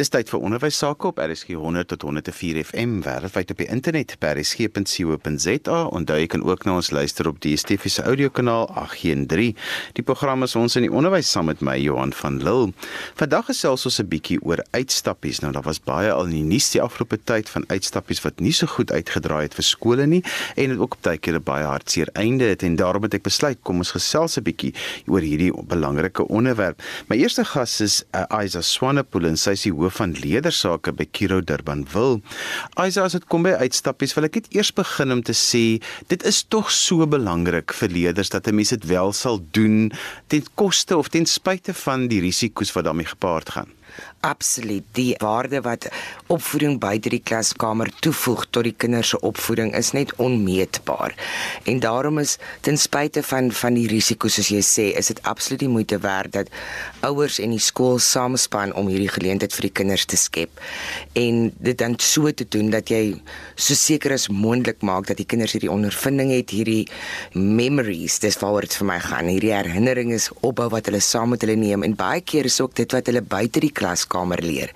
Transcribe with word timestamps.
Dis 0.00 0.08
tyd 0.08 0.30
vir 0.32 0.40
onderwys 0.40 0.78
sake 0.80 1.10
op 1.10 1.18
RSG 1.20 1.58
100 1.60 1.90
tot 1.90 2.06
104 2.06 2.56
FM 2.62 3.02
wêreldwyd 3.04 3.50
op 3.52 3.58
die 3.60 3.66
internet 3.68 4.14
by 4.22 4.30
rsg.co.za 4.32 5.80
en 5.92 6.06
daar 6.08 6.22
kan 6.32 6.44
ook 6.46 6.62
na 6.64 6.78
ons 6.78 6.88
luister 6.88 7.28
op 7.28 7.42
die 7.44 7.52
DSTV 7.52 7.90
se 7.92 8.06
audiokanaal 8.08 8.64
813. 8.80 9.58
Die 9.98 10.04
program 10.06 10.46
is 10.46 10.56
ons 10.56 10.78
in 10.80 10.86
die 10.86 10.92
onderwys 10.96 11.28
saam 11.28 11.50
met 11.50 11.60
my 11.60 11.74
Johan 11.76 12.14
van 12.16 12.38
Lille. 12.40 12.70
Vandag 13.20 13.50
gesels 13.50 13.84
ons 13.90 14.00
'n 14.00 14.08
bietjie 14.08 14.38
oor 14.40 14.64
uitstappies. 14.70 15.42
Nou 15.44 15.52
daar 15.52 15.68
was 15.68 15.82
baie 15.84 16.08
al 16.12 16.24
in 16.24 16.32
die 16.38 16.48
nuus 16.48 16.70
die 16.70 16.80
afgelope 16.80 17.20
tyd 17.24 17.50
van 17.50 17.68
uitstappies 17.68 18.24
wat 18.24 18.40
nie 18.40 18.52
so 18.52 18.66
goed 18.66 18.92
uitgedraai 18.92 19.42
het 19.42 19.54
vir 19.54 19.64
skole 19.64 20.06
nie 20.06 20.24
en 20.56 20.68
dit 20.68 20.78
ook 20.78 20.94
op 20.94 21.02
tydjie 21.02 21.34
'n 21.34 21.42
baie 21.44 21.64
hartseer 21.64 22.08
einde 22.14 22.44
het 22.44 22.62
en 22.62 22.76
daarom 22.76 23.02
het 23.02 23.14
ek 23.14 23.22
besluit 23.22 23.58
kom 23.62 23.76
ons 23.76 23.92
gesels 23.92 24.38
'n 24.38 24.42
bietjie 24.42 24.72
oor 25.06 25.20
hierdie 25.20 25.52
belangrike 25.52 26.26
onderwerp. 26.28 26.80
My 27.08 27.16
eerste 27.16 27.44
gas 27.44 27.80
is 27.80 28.04
uh, 28.14 28.44
Isa 28.44 28.62
Swanepoel 28.62 29.26
en 29.26 29.36
sy 29.36 29.50
is 29.50 29.62
die 29.62 29.72
hoof 29.72 29.89
van 29.90 30.12
leerdersake 30.12 30.92
by 30.92 31.06
Kiro 31.10 31.40
Durban 31.40 31.86
wil. 31.92 32.20
Isa 32.80 33.04
as 33.04 33.16
dit 33.16 33.26
kom 33.30 33.42
by 33.46 33.56
uitstappies, 33.60 34.14
wil 34.16 34.28
ek 34.28 34.40
net 34.40 34.52
eers 34.54 34.72
begin 34.76 35.12
om 35.12 35.22
te 35.22 35.36
sê 35.36 35.64
dit 36.12 36.22
is 36.28 36.42
tog 36.48 36.70
so 36.74 37.06
belangrik 37.06 37.74
vir 37.80 37.88
leerders 37.88 38.30
dat 38.30 38.48
'n 38.48 38.54
mens 38.54 38.70
dit 38.70 38.84
wel 38.86 39.12
sal 39.12 39.40
doen 39.52 39.92
ten 40.28 40.44
koste 40.54 40.96
of 40.96 41.08
ten 41.08 41.26
spyte 41.26 41.74
van 41.74 42.08
die 42.08 42.20
risiko's 42.20 42.72
wat 42.72 42.84
daarmee 42.84 43.06
gepaard 43.06 43.50
gaan 43.50 43.79
absoluut 44.20 44.84
die 44.92 45.14
waarde 45.18 45.60
wat 45.64 45.88
opvoeding 46.26 46.78
buite 46.80 47.08
die 47.12 47.22
klaskamer 47.22 47.90
toevoeg 48.00 48.46
tot 48.50 48.64
die 48.68 48.74
kinders 48.76 49.14
se 49.14 49.20
opvoeding 49.26 49.72
is 49.76 49.92
net 49.96 50.12
onmeetbaar. 50.16 51.14
En 51.64 51.80
daarom 51.80 52.18
is 52.18 52.36
ten 52.60 52.78
spyte 52.78 53.22
van 53.22 53.50
van 53.52 53.74
die 53.74 53.88
risiko's 53.90 54.36
soos 54.38 54.50
jy 54.52 54.62
sê, 54.64 54.86
is 54.98 55.10
dit 55.10 55.22
absoluut 55.28 55.64
die 55.64 55.72
moeite 55.72 55.98
werd 56.02 56.32
dat 56.36 56.52
ouers 57.06 57.38
en 57.42 57.54
die 57.54 57.62
skool 57.62 57.98
saamspan 58.02 58.74
om 58.78 58.90
hierdie 58.90 59.10
geleentheid 59.10 59.54
vir 59.56 59.68
die 59.68 59.74
kinders 59.82 60.06
te 60.08 60.18
skep. 60.20 60.62
En 61.18 61.50
dit 61.58 61.78
dan 61.78 61.96
so 61.98 62.30
te 62.30 62.46
doen 62.48 62.70
dat 62.70 62.90
jy 62.92 63.02
so 63.56 63.74
seker 63.74 64.14
as 64.14 64.28
moontlik 64.28 64.84
maak 64.86 65.08
dat 65.10 65.20
die 65.20 65.28
kinders 65.28 65.54
hierdie 65.56 65.72
ondervinding 65.72 66.32
het, 66.34 66.54
hierdie 66.54 66.86
memories, 67.34 68.20
dis 68.22 68.38
waaroor 68.40 68.68
dit 68.68 68.76
vir 68.80 68.90
my 68.92 68.98
gaan. 69.02 69.30
Hierdie 69.32 69.54
herinneringe 69.54 70.16
is 70.20 70.30
opbou 70.46 70.68
wat 70.74 70.90
hulle 70.90 71.02
saam 71.04 71.34
met 71.34 71.44
hulle 71.44 71.58
neem 71.58 71.84
en 71.86 71.96
baie 71.98 72.20
keer 72.20 72.48
is 72.50 72.60
ook 72.62 72.76
dit 72.78 72.96
wat 72.96 73.10
hulle 73.10 73.22
buite 73.22 73.62
die 73.62 73.72
klaskamer 73.80 74.42
leer 74.44 74.74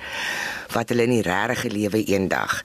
wat 0.75 0.91
hulle 0.91 1.07
in 1.07 1.15
die 1.15 1.23
regte 1.23 1.71
lewe 1.71 2.01
eendag 2.11 2.57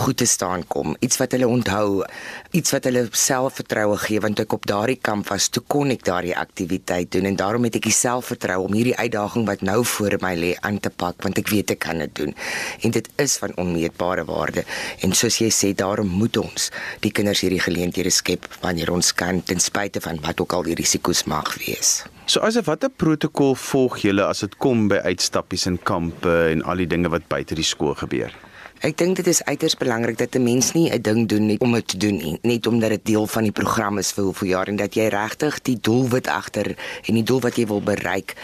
goed 0.00 0.16
te 0.22 0.26
staan 0.26 0.64
kom. 0.72 0.96
Iets 1.04 1.18
wat 1.20 1.34
hulle 1.36 1.48
onthou 1.48 2.04
iets 2.52 2.72
wat 2.74 2.84
hulle 2.84 3.06
selfvertroue 3.16 3.94
gee 4.02 4.20
want 4.20 4.40
ek 4.42 4.52
op 4.52 4.66
daardie 4.68 4.98
kamp 5.00 5.30
was 5.32 5.46
toe 5.48 5.62
kon 5.72 5.88
ek 5.94 6.02
daardie 6.04 6.34
aktiwiteit 6.36 7.08
doen 7.14 7.30
en 7.30 7.38
daarom 7.40 7.64
het 7.64 7.78
ek 7.78 7.86
die 7.88 7.94
selfvertroue 7.96 8.66
om 8.66 8.76
hierdie 8.76 8.96
uitdaging 8.98 9.46
wat 9.48 9.64
nou 9.64 9.78
voor 9.88 10.18
my 10.20 10.34
lê 10.36 10.50
aan 10.60 10.76
te 10.84 10.92
pak 11.02 11.24
want 11.24 11.40
ek 11.40 11.48
weet 11.48 11.72
ek 11.72 11.80
kan 11.86 12.04
dit 12.04 12.12
doen. 12.20 12.36
En 12.84 12.92
dit 12.92 13.08
is 13.24 13.38
van 13.40 13.56
onmeetbare 13.56 14.26
waarde. 14.28 14.66
En 15.00 15.16
soos 15.16 15.40
jy 15.40 15.48
sê 15.48 15.72
daarom 15.72 16.12
moet 16.12 16.36
ons 16.42 16.68
die 17.00 17.14
kinders 17.16 17.40
hierdie 17.40 17.62
geleenthede 17.64 18.12
skep 18.12 18.44
wanneer 18.60 18.92
ons 18.92 19.14
kan 19.16 19.40
ten 19.40 19.60
spyte 19.60 20.04
van 20.04 20.20
wat 20.20 20.44
ook 20.44 20.52
al 20.52 20.68
die 20.68 20.76
risiko's 20.76 21.24
mag 21.24 21.56
wees. 21.64 22.02
So 22.28 22.44
asof 22.44 22.68
watter 22.68 22.92
protokol 22.92 23.56
volg 23.56 24.02
julle 24.04 24.28
as 24.28 24.44
dit 24.44 24.60
kom 24.60 24.90
by 24.92 25.00
uitstappies 25.08 25.70
en 25.72 25.80
kampe 25.80 26.36
en 26.52 26.68
al 26.68 26.84
die 26.84 26.92
dinge 26.96 27.08
wat 27.16 27.32
buite 27.32 27.56
die 27.56 27.66
skool 27.66 27.96
gebeur? 27.96 28.36
Ek 28.82 28.96
dink 28.98 29.14
dit 29.14 29.28
is 29.30 29.38
uiters 29.46 29.76
belangrik 29.78 30.16
dat 30.18 30.34
'n 30.34 30.42
mens 30.42 30.72
nie 30.74 30.90
'n 30.90 31.02
ding 31.02 31.28
doen 31.28 31.46
net 31.46 31.60
om 31.60 31.72
dit 31.72 31.86
te 31.88 31.96
doen 31.96 32.16
nie, 32.16 32.38
net 32.42 32.66
omdat 32.66 32.90
dit 32.90 33.04
deel 33.04 33.26
van 33.26 33.42
die 33.42 33.52
program 33.52 33.98
is 33.98 34.10
vir 34.12 34.24
hoeveel 34.24 34.48
jaar 34.48 34.68
en 34.68 34.76
dat 34.76 34.94
jy 34.94 35.06
regtig 35.06 35.62
die 35.62 35.78
doelwit 35.80 36.26
agter 36.26 36.74
en 37.06 37.14
die 37.14 37.22
doel 37.22 37.40
wat 37.40 37.56
jy 37.56 37.66
wil 37.66 37.80
bereik 37.80 38.34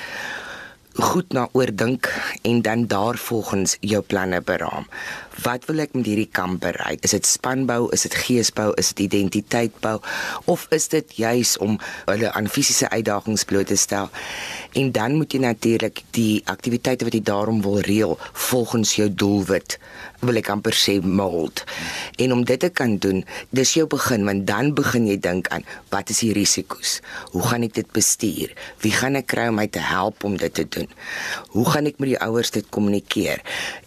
goed 0.95 1.33
na 1.33 1.49
oordink 1.53 2.11
en 2.43 2.63
dan 2.63 2.87
daarvolgens 2.87 3.77
jou 3.81 4.03
planne 4.03 4.41
beraam. 4.41 4.87
Wat 5.43 5.65
wil 5.71 5.85
ek 5.85 5.93
met 5.95 6.09
hierdie 6.09 6.31
kamp 6.35 6.65
bereik? 6.65 7.05
Is 7.07 7.15
dit 7.15 7.27
spanbou, 7.27 7.87
is 7.95 8.03
dit 8.09 8.15
geesbou, 8.25 8.73
is 8.81 8.91
dit 8.91 9.05
identiteitbou 9.07 9.99
of 10.51 10.67
is 10.75 10.89
dit 10.91 11.15
juis 11.21 11.55
om 11.63 11.77
hulle 12.09 12.33
aan 12.35 12.51
fisiese 12.51 12.91
uitdagings 12.91 13.47
bloot 13.47 13.71
te 13.71 13.79
stel? 13.79 14.11
En 14.75 14.91
dan 14.93 15.15
moet 15.21 15.33
jy 15.33 15.41
natuurlik 15.45 16.03
die 16.17 16.43
aktiwiteite 16.51 17.07
wat 17.07 17.15
jy 17.15 17.23
daarom 17.23 17.63
wil 17.63 17.79
reël 17.87 18.19
volgens 18.51 18.97
jou 18.99 19.07
doelwit 19.15 19.79
wil 20.27 20.39
ek 20.41 20.51
amper 20.51 20.75
sê 20.75 20.97
mold. 20.99 21.63
En 22.19 22.35
om 22.35 22.43
dit 22.47 22.59
te 22.59 22.71
kan 22.75 22.97
doen, 22.99 23.23
dis 23.55 23.75
jou 23.79 23.87
begin 23.91 24.27
want 24.27 24.47
dan 24.49 24.73
begin 24.75 25.07
jy 25.07 25.19
dink 25.23 25.51
aan 25.55 25.67
wat 25.93 26.11
is 26.11 26.25
die 26.25 26.33
risiko's? 26.35 26.99
Hoe 27.31 27.45
gaan 27.47 27.67
ek 27.67 27.77
dit 27.79 27.93
bestuur? 27.95 28.51
Wie 28.83 28.93
gaan 28.95 29.19
ek 29.21 29.31
kry 29.31 29.47
om 29.53 29.59
my 29.61 29.69
te 29.71 29.83
help 29.83 30.27
om 30.27 30.35
dit 30.41 30.55
te 30.55 30.67
doen? 30.67 30.91
Hoe 31.55 31.67
gaan 31.71 31.87
ek 31.91 32.03
met 32.03 32.13
die 32.17 32.21
ouers 32.27 32.51
dit 32.55 32.67
kommunikeer? 32.75 33.45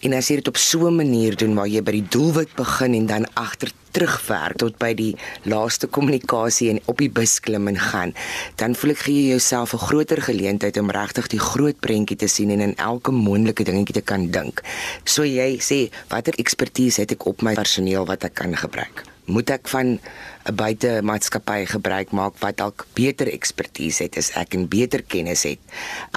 En 0.07 0.15
as 0.15 0.31
jy 0.31 0.39
dit 0.39 0.47
op 0.47 0.59
so 0.61 0.87
'n 0.87 0.95
manier 0.95 1.35
doen 1.41 1.57
waar 1.57 1.69
jy 1.69 1.81
by 1.85 1.95
die 1.97 2.07
doelwit 2.13 2.53
begin 2.57 2.95
en 2.97 3.07
dan 3.09 3.27
agter 3.39 3.73
terugwerk 3.91 4.59
tot 4.61 4.77
by 4.79 4.93
die 4.95 5.11
laaste 5.49 5.89
kommunikasie 5.91 6.69
en 6.71 6.79
op 6.91 7.01
die 7.03 7.09
bus 7.11 7.39
klim 7.43 7.67
en 7.71 7.79
gaan, 7.81 8.15
dan 8.61 8.77
voel 8.77 8.95
ek 8.95 9.03
gee 9.07 9.17
jy 9.17 9.35
jouself 9.35 9.73
'n 9.73 9.85
groter 9.87 10.21
geleentheid 10.21 10.77
om 10.77 10.91
regtig 10.91 11.27
die 11.27 11.43
groot 11.51 11.79
prentjie 11.79 12.17
te 12.17 12.27
sien 12.27 12.51
en 12.51 12.61
in 12.61 12.75
elke 12.77 13.11
moontlike 13.11 13.63
dingetjie 13.63 13.99
te 13.99 14.01
kan 14.01 14.31
dink. 14.31 14.61
So 15.03 15.23
jy 15.23 15.59
sê, 15.59 15.91
watter 16.09 16.33
ekspertise 16.37 17.01
het 17.01 17.11
ek 17.11 17.25
op 17.25 17.41
my 17.41 17.53
personeel 17.53 18.05
wat 18.05 18.23
ek 18.23 18.35
kan 18.35 18.55
gebruik? 18.55 19.11
moet 19.31 19.51
ek 19.53 19.69
van 19.71 19.95
'n 20.49 20.55
buitemaatskappy 20.57 21.65
gebruik 21.69 22.11
maak 22.17 22.33
wat 22.41 22.57
dalk 22.57 22.85
beter 22.97 23.29
ekspertise 23.29 24.03
het 24.03 24.17
as 24.17 24.31
ek 24.33 24.55
en 24.57 24.67
beter 24.67 25.03
kennis 25.05 25.43
het. 25.45 25.59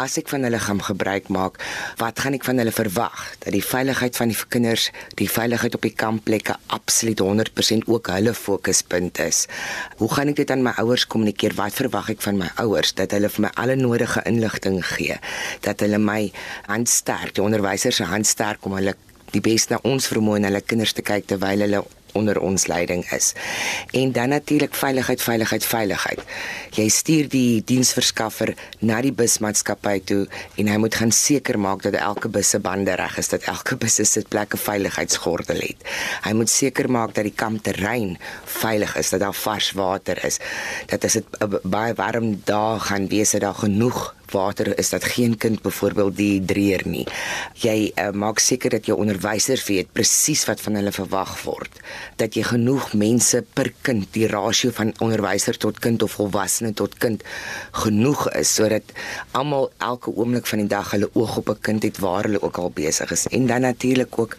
As 0.01 0.17
ek 0.17 0.29
van 0.33 0.47
hulle 0.47 0.59
gaan 0.59 0.81
gebruik 0.81 1.29
maak, 1.29 1.61
wat 2.01 2.19
gaan 2.21 2.33
ek 2.33 2.45
van 2.45 2.59
hulle 2.59 2.73
verwag? 2.73 3.37
Dat 3.45 3.53
die 3.53 3.65
veiligheid 3.65 4.17
van 4.17 4.33
die 4.33 4.39
kinders, 4.49 4.91
die 5.21 5.29
veiligheid 5.29 5.75
op 5.75 5.85
die 5.85 5.93
kampplekke 5.93 6.57
absoluut 6.67 7.21
100% 7.21 7.85
ook 7.87 8.09
hulle 8.09 8.35
fokuspunt 8.35 9.19
is. 9.19 9.47
Hoe 10.01 10.09
gaan 10.09 10.33
ek 10.33 10.37
dit 10.37 10.51
aan 10.51 10.65
my 10.65 10.73
ouers 10.81 11.07
kommunikeer? 11.07 11.55
Wat 11.61 11.77
verwag 11.77 12.09
ek 12.17 12.23
van 12.25 12.41
my 12.41 12.49
ouers 12.57 12.95
dat 12.95 13.13
hulle 13.13 13.29
vir 13.29 13.45
my 13.45 13.51
alle 13.61 13.77
nodige 13.77 14.25
inligting 14.25 14.81
gee? 14.95 15.19
Dat 15.61 15.85
hulle 15.85 15.99
my 15.99 16.33
handsterk, 16.67 17.35
die 17.35 17.45
onderwysers 17.45 18.01
se 18.01 18.09
handsterk 18.09 18.65
om 18.65 18.73
hulle 18.81 18.97
die 19.35 19.43
beste 19.45 19.75
na 19.75 19.83
ons 19.83 20.09
vermoë 20.09 20.41
en 20.41 20.49
hulle 20.49 20.65
kinders 20.65 20.95
te 20.97 21.03
kyk 21.03 21.27
terwyl 21.29 21.65
hulle 21.67 21.83
onder 22.15 22.41
ons 22.41 22.67
leiding 22.67 23.05
is. 23.13 23.33
En 23.93 24.13
dan 24.13 24.29
natuurlik 24.29 24.75
veiligheid, 24.75 25.23
veiligheid, 25.23 25.67
veiligheid. 25.67 26.23
Jy 26.75 26.89
stuur 26.89 27.29
die 27.31 27.63
diensverskaffer 27.67 28.55
na 28.79 29.01
die 29.05 29.13
busmaatskappy 29.13 29.99
toe 30.09 30.23
en 30.61 30.71
hy 30.71 30.79
moet 30.83 30.99
gaan 30.99 31.13
seker 31.15 31.59
maak 31.59 31.85
dat 31.87 31.99
elke 31.99 32.31
bus 32.33 32.55
se 32.55 32.61
bande 32.63 32.95
reg 32.99 33.19
is, 33.19 33.31
dat 33.33 33.47
elke 33.51 33.77
bus 33.81 33.99
se 34.01 34.07
sitplekke 34.09 34.59
veiligheidsgordel 34.61 35.63
het. 35.67 35.87
Hy 36.25 36.35
moet 36.39 36.51
seker 36.51 36.91
maak 36.91 37.15
dat 37.15 37.29
die 37.29 37.37
kampterrein 37.37 38.17
veilig 38.59 38.97
is, 39.01 39.11
dat 39.15 39.25
daar 39.25 39.37
vars 39.45 39.73
water 39.79 40.21
is, 40.27 40.41
dat 40.91 41.05
as 41.05 41.19
dit 41.21 41.39
baie 41.63 41.95
warm 41.99 42.35
dae 42.49 42.79
gaan 42.89 43.09
wees, 43.11 43.35
dat 43.37 43.47
daar 43.47 43.63
genoeg 43.65 44.15
water 44.35 44.73
is 44.79 44.91
dat 44.93 45.07
geen 45.15 45.37
kind 45.39 45.63
byvoorbeeld 45.63 46.17
dehydreer 46.19 46.83
nie. 46.89 47.07
Jy 47.63 47.77
uh, 47.95 48.11
maak 48.11 48.43
seker 48.43 48.75
dat 48.75 48.89
jou 48.91 48.99
onderwysers 49.01 49.65
weet 49.71 49.93
presies 49.97 50.45
wat 50.51 50.63
van 50.65 50.79
hulle 50.81 50.93
verwag 50.95 51.37
word. 51.47 51.81
Dat 52.21 52.37
jy 52.37 52.45
genoeg 52.51 52.93
mense 52.99 53.45
per 53.55 53.73
kind, 53.87 54.09
die 54.17 54.29
rasio 54.31 54.75
van 54.75 54.93
onderwyser 55.05 55.59
tot 55.59 55.81
kind 55.85 56.03
of 56.03 56.19
volwassene 56.19 56.75
tot 56.75 56.99
kind 57.03 57.25
genoeg 57.85 58.27
is 58.35 58.55
sodat 58.55 58.95
almal 59.33 59.71
elke 59.79 60.13
oomblik 60.15 60.47
van 60.51 60.65
die 60.65 60.71
dag 60.71 60.93
hulle 60.95 61.11
oog 61.15 61.39
op 61.43 61.49
'n 61.55 61.61
kind 61.61 61.83
het 61.83 61.99
waar 61.99 62.29
hulle 62.29 62.43
ook 62.43 62.59
al 62.59 62.71
besig 62.71 63.11
is. 63.11 63.27
En 63.27 63.47
dan 63.47 63.61
natuurlik 63.61 64.19
ook 64.19 64.37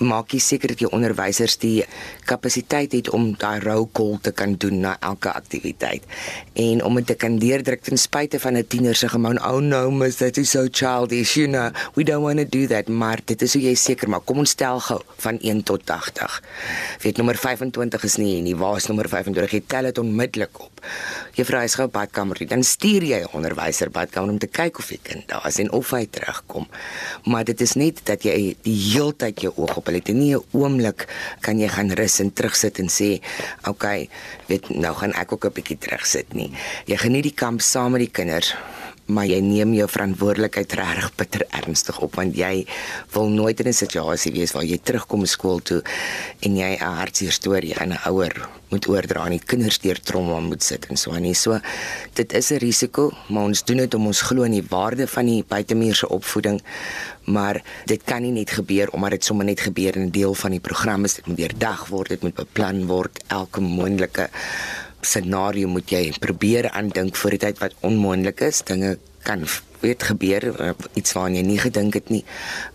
maak 0.00 0.32
jy 0.32 0.40
seker 0.40 0.72
dat 0.72 0.80
jou 0.80 0.90
onderwysers 0.96 1.56
die 1.60 1.84
kapasiteit 2.28 2.92
het 2.96 3.10
om 3.16 3.30
daai 3.38 3.60
roll 3.60 3.86
call 3.92 4.18
te 4.24 4.32
kan 4.32 4.54
doen 4.60 4.80
na 4.80 4.96
elke 5.00 5.32
aktiwiteit. 5.32 6.04
En 6.54 6.84
om 6.84 6.94
dit 7.00 7.06
te 7.06 7.16
kan 7.20 7.38
deurdruk 7.40 7.84
ten 7.84 7.98
spyte 7.98 8.40
van 8.40 8.56
'n 8.56 8.66
tiener 8.66 8.94
se 8.94 9.08
gewoon 9.08 9.38
oh 9.44 9.60
no 9.60 9.90
miss 9.90 10.16
that 10.16 10.36
is 10.36 10.50
so 10.50 10.66
childish 10.70 11.34
you 11.36 11.46
know 11.48 11.70
we 11.94 12.04
don't 12.04 12.22
want 12.22 12.38
to 12.38 12.44
do 12.44 12.66
that. 12.66 12.88
Maar 12.88 13.20
dit 13.24 13.42
is 13.42 13.52
hoe 13.52 13.62
jy 13.62 13.74
seker 13.74 14.08
maak. 14.08 14.24
Kom 14.24 14.38
ons 14.38 14.54
tel 14.54 14.80
gou 14.80 15.00
van 15.16 15.38
1 15.38 15.62
tot 15.62 15.84
80 15.84 16.42
weet 17.02 17.16
nommer 17.16 17.36
25 17.36 18.04
is 18.04 18.16
nie 18.16 18.40
nie 18.42 18.56
waar 18.56 18.76
is 18.76 18.86
nommer 18.86 19.08
25 19.08 19.50
jy 19.50 19.62
tel 19.66 19.82
dit 19.82 19.98
onmiddellik 19.98 20.60
op. 20.60 20.80
Juffrou 21.36 21.62
is 21.64 21.76
gou 21.78 21.86
badkamer. 21.88 22.40
Dan 22.48 22.62
stuur 22.62 23.04
jy 23.04 23.20
'n 23.20 23.32
onderwyser 23.32 23.90
badkamer 23.90 24.30
om 24.30 24.38
te 24.38 24.46
kyk 24.46 24.78
of 24.78 24.88
die 24.88 25.00
kind 25.02 25.28
daar 25.28 25.46
is 25.46 25.58
en 25.58 25.72
of 25.72 25.90
hy 25.90 26.06
terugkom. 26.06 26.68
Maar 27.24 27.44
dit 27.44 27.60
is 27.60 27.74
net 27.74 28.00
dat 28.04 28.22
jy 28.22 28.56
die 28.62 28.78
heeltyd 28.92 29.40
jou 29.40 29.52
oog 29.56 29.76
op 29.76 29.88
hulle 29.90 30.02
het 30.02 30.14
nie 30.14 30.34
'n 30.34 30.44
oomblik 30.54 31.06
kan 31.40 31.58
jy 31.58 31.68
gaan 31.68 31.90
rus 31.90 32.20
en 32.20 32.32
terugsit 32.32 32.78
en 32.78 32.88
sê 32.88 33.20
okay 33.66 34.08
weet 34.46 34.70
nou 34.70 34.94
gaan 34.94 35.12
ek 35.12 35.32
ook 35.32 35.44
'n 35.44 35.52
bietjie 35.52 35.78
terugsit 35.78 36.34
nie. 36.34 36.50
Jy 36.86 36.96
geniet 36.96 37.22
die 37.22 37.34
kamp 37.34 37.60
saam 37.60 37.92
met 37.92 38.00
die 38.00 38.10
kinders 38.10 38.54
maar 39.10 39.26
jy 39.26 39.40
neem 39.44 39.74
jou 39.74 39.88
verantwoordelikheid 39.90 40.72
reg 40.78 41.10
bitter 41.18 41.44
ernstig 41.50 41.98
op 42.00 42.14
want 42.20 42.36
jy 42.36 42.66
wil 43.14 43.28
nooit 43.28 43.60
in 43.60 43.68
'n 43.68 43.82
situasie 43.84 44.32
wees 44.32 44.52
waar 44.52 44.64
jy 44.64 44.78
terugkom 44.78 45.26
skool 45.26 45.60
toe 45.60 45.82
en 46.40 46.56
jy 46.56 46.76
'n 46.78 46.96
hartseer 47.00 47.32
storie 47.32 47.76
aan 47.78 47.92
'n 47.92 48.02
ouer 48.06 48.48
moet 48.70 48.86
oordra 48.86 49.26
en 49.26 49.34
die 49.34 49.46
kinders 49.52 49.80
deur 49.82 49.98
trauma 49.98 50.38
moet 50.44 50.62
sit 50.62 50.86
en 50.90 50.98
so 51.00 51.14
aan 51.14 51.26
nie. 51.26 51.34
So 51.34 51.58
dit 52.14 52.32
is 52.32 52.50
'n 52.50 52.62
risiko, 52.62 53.10
maar 53.28 53.44
ons 53.44 53.64
doen 53.64 53.76
dit 53.76 53.94
om 53.94 54.06
ons 54.06 54.20
glo 54.20 54.42
in 54.42 54.52
die 54.52 54.66
waarde 54.68 55.06
van 55.06 55.26
die 55.26 55.44
buitemuurse 55.48 56.08
opvoeding. 56.08 56.62
Maar 57.24 57.62
dit 57.86 58.02
kan 58.04 58.22
nie 58.22 58.32
net 58.32 58.50
gebeur 58.50 58.90
omdat 58.90 59.10
dit 59.10 59.24
sommer 59.24 59.44
net 59.44 59.60
gebeur 59.60 59.96
in 59.96 60.06
'n 60.06 60.10
deel 60.10 60.34
van 60.34 60.50
die 60.50 60.60
program 60.60 61.04
is. 61.04 61.14
Dit 61.14 61.26
moet 61.26 61.36
deurdag 61.36 61.88
word, 61.88 62.08
dit 62.08 62.22
moet 62.22 62.34
beplan 62.34 62.86
word. 62.86 63.22
Elke 63.26 63.60
moontlike 63.60 64.30
scenario 65.02 65.68
moet 65.68 65.90
jy 65.90 66.12
probeer 66.20 66.70
aandink 66.70 67.16
vir 67.16 67.30
die 67.30 67.42
tyd 67.46 67.58
wat 67.58 67.74
onmoontlik 67.86 68.40
is. 68.40 68.62
Dinge 68.62 68.98
kan 69.22 69.44
weet 69.80 70.02
gebeur 70.04 70.44
eh, 70.50 70.72
iets 70.98 71.14
waaraan 71.16 71.38
jy 71.38 71.44
nie 71.46 71.58
gedink 71.60 71.96
het 71.96 72.10
nie. 72.12 72.22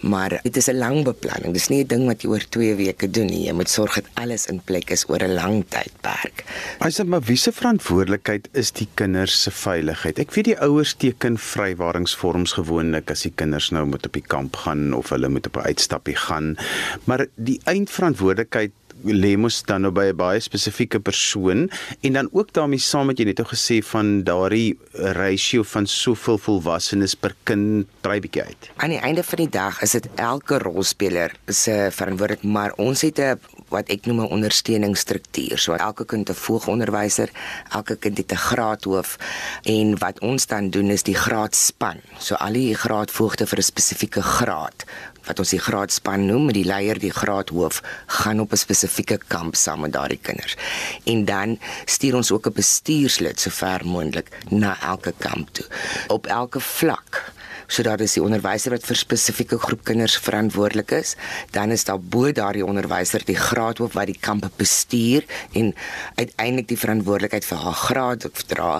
Maar 0.01 0.39
dit 0.44 0.57
is 0.57 0.69
'n 0.69 0.77
lang 0.77 1.04
beplanning. 1.04 1.54
Dis 1.54 1.69
nie 1.69 1.83
'n 1.83 1.88
ding 1.88 2.06
wat 2.06 2.22
jy 2.22 2.30
oor 2.30 2.45
2 2.50 2.75
weke 2.75 3.10
doen 3.10 3.25
nie. 3.25 3.45
Jy 3.45 3.54
moet 3.54 3.69
sorg 3.69 3.95
dat 3.95 4.10
alles 4.13 4.45
in 4.45 4.62
plek 4.66 4.89
is 4.89 5.06
oor 5.10 5.22
'n 5.22 5.33
lang 5.33 5.66
tydperk. 5.69 6.44
As 6.80 6.95
dit 6.95 7.07
maar 7.07 7.22
wie 7.22 7.38
se 7.38 7.51
verantwoordelikheid 7.51 8.48
is 8.54 8.72
die 8.72 8.88
kinders 8.94 9.42
se 9.42 9.51
veiligheid. 9.51 10.19
Ek 10.19 10.33
weet 10.33 10.45
die 10.45 10.60
ouers 10.60 10.94
teken 10.94 11.38
vrywaringsvorms 11.38 12.54
gewoonlik 12.54 13.12
as 13.12 13.22
die 13.22 13.33
kinders 13.36 13.69
nou 13.69 13.86
moet 13.86 14.06
op 14.06 14.13
die 14.13 14.27
kamp 14.27 14.56
gaan 14.56 14.94
of 14.94 15.10
hulle 15.10 15.30
moet 15.30 15.48
op 15.48 15.57
'n 15.57 15.68
uitstappie 15.68 16.16
gaan. 16.16 16.57
Maar 17.04 17.27
die 17.36 17.60
eindverantwoordelikheid 17.63 18.72
lê 19.04 19.36
mos 19.38 19.62
dan 19.68 19.82
nou 19.82 19.92
by 19.92 20.12
'n 20.12 20.16
baie 20.16 20.40
spesifieke 20.40 21.00
persoon 21.00 21.70
en 22.02 22.14
dan 22.14 22.30
ook 22.32 22.54
daarmee 22.54 22.80
saam 22.80 23.08
met 23.08 23.20
jy 23.20 23.26
net 23.26 23.38
nou 23.38 23.48
gesê 23.48 23.84
van 23.84 24.24
daardie 24.24 24.78
ratio 24.94 25.64
van 25.64 25.86
soveel 25.86 26.38
volwassenes 26.38 27.16
per 27.16 27.36
kind 27.44 27.88
dry 28.02 28.20
bietjie 28.20 28.44
uit. 28.44 28.70
Aan 28.78 28.90
die 28.90 29.00
einde 29.00 29.24
van 29.24 29.38
die 29.38 29.50
dag 29.50 29.82
is 29.82 29.92
dit 29.92 30.08
elke 30.16 30.58
rolspeler 30.58 31.36
se 31.48 31.90
verantwoordelik, 31.92 32.44
maar 32.44 32.74
ons 32.78 33.02
het 33.02 33.20
'n 33.20 33.40
wat 33.75 33.92
ek 33.94 34.06
noem 34.07 34.22
'n 34.22 34.33
ondersteuningsstruktuur. 34.36 35.57
So 35.60 35.74
elke 35.74 36.06
kind 36.06 36.30
'n 36.30 36.33
volgonderwyser, 36.33 37.30
elke 37.72 37.95
kind 37.95 38.19
'n 38.19 38.44
graadhoof 38.50 39.18
en 39.63 39.98
wat 40.00 40.19
ons 40.19 40.48
dan 40.48 40.69
doen 40.69 40.89
is 40.89 41.04
die 41.04 41.19
graadspan. 41.25 42.00
So 42.19 42.36
al 42.36 42.54
die 42.54 42.75
graadvoogte 42.75 43.48
vir 43.48 43.60
'n 43.60 43.72
spesifieke 43.72 44.22
graad 44.22 44.86
wat 45.25 45.39
ons 45.39 45.50
die 45.56 45.60
graadspan 45.60 46.25
noem 46.25 46.45
met 46.50 46.57
die 46.57 46.66
leier 46.66 47.00
die 47.01 47.13
graadhoof 47.13 47.81
gaan 48.19 48.39
op 48.39 48.51
'n 48.51 48.57
spesifieke 48.57 49.19
kamp 49.27 49.56
saam 49.56 49.80
met 49.80 49.94
daardie 49.94 50.22
kinders. 50.22 50.56
En 51.04 51.25
dan 51.25 51.60
stuur 51.86 52.16
ons 52.16 52.31
ook 52.31 52.48
'n 52.48 52.54
bestuurslid 52.54 53.39
so 53.39 53.50
ver 53.50 53.81
moontlik 53.86 54.30
na 54.50 54.77
elke 54.81 55.13
kamp 55.18 55.50
toe 55.51 55.66
op 56.07 56.27
elke 56.27 56.60
vlak 56.60 57.33
sodat 57.68 58.00
dit 58.00 58.08
is 58.08 58.18
die 58.18 58.24
onderwyser 58.24 58.76
wat 58.76 58.86
vir 58.88 59.00
spesifieke 59.00 59.58
groep 59.62 59.84
kinders 59.88 60.18
verantwoordelik 60.22 60.92
is, 60.92 61.16
dan 61.56 61.72
is 61.72 61.86
daar 61.88 62.00
bo 62.00 62.32
daardie 62.36 62.66
onderwyser 62.66 63.26
die 63.26 63.38
graadhoof 63.38 63.96
wat 63.98 64.10
die 64.12 64.20
kampe 64.20 64.50
bestuur 64.58 65.26
en 65.54 65.74
uiteindelik 66.16 66.70
die 66.72 66.80
verantwoordelikheid 66.80 67.46
vir 67.46 67.64
haar 67.66 67.80
graad 67.82 68.28
dra. 68.50 68.72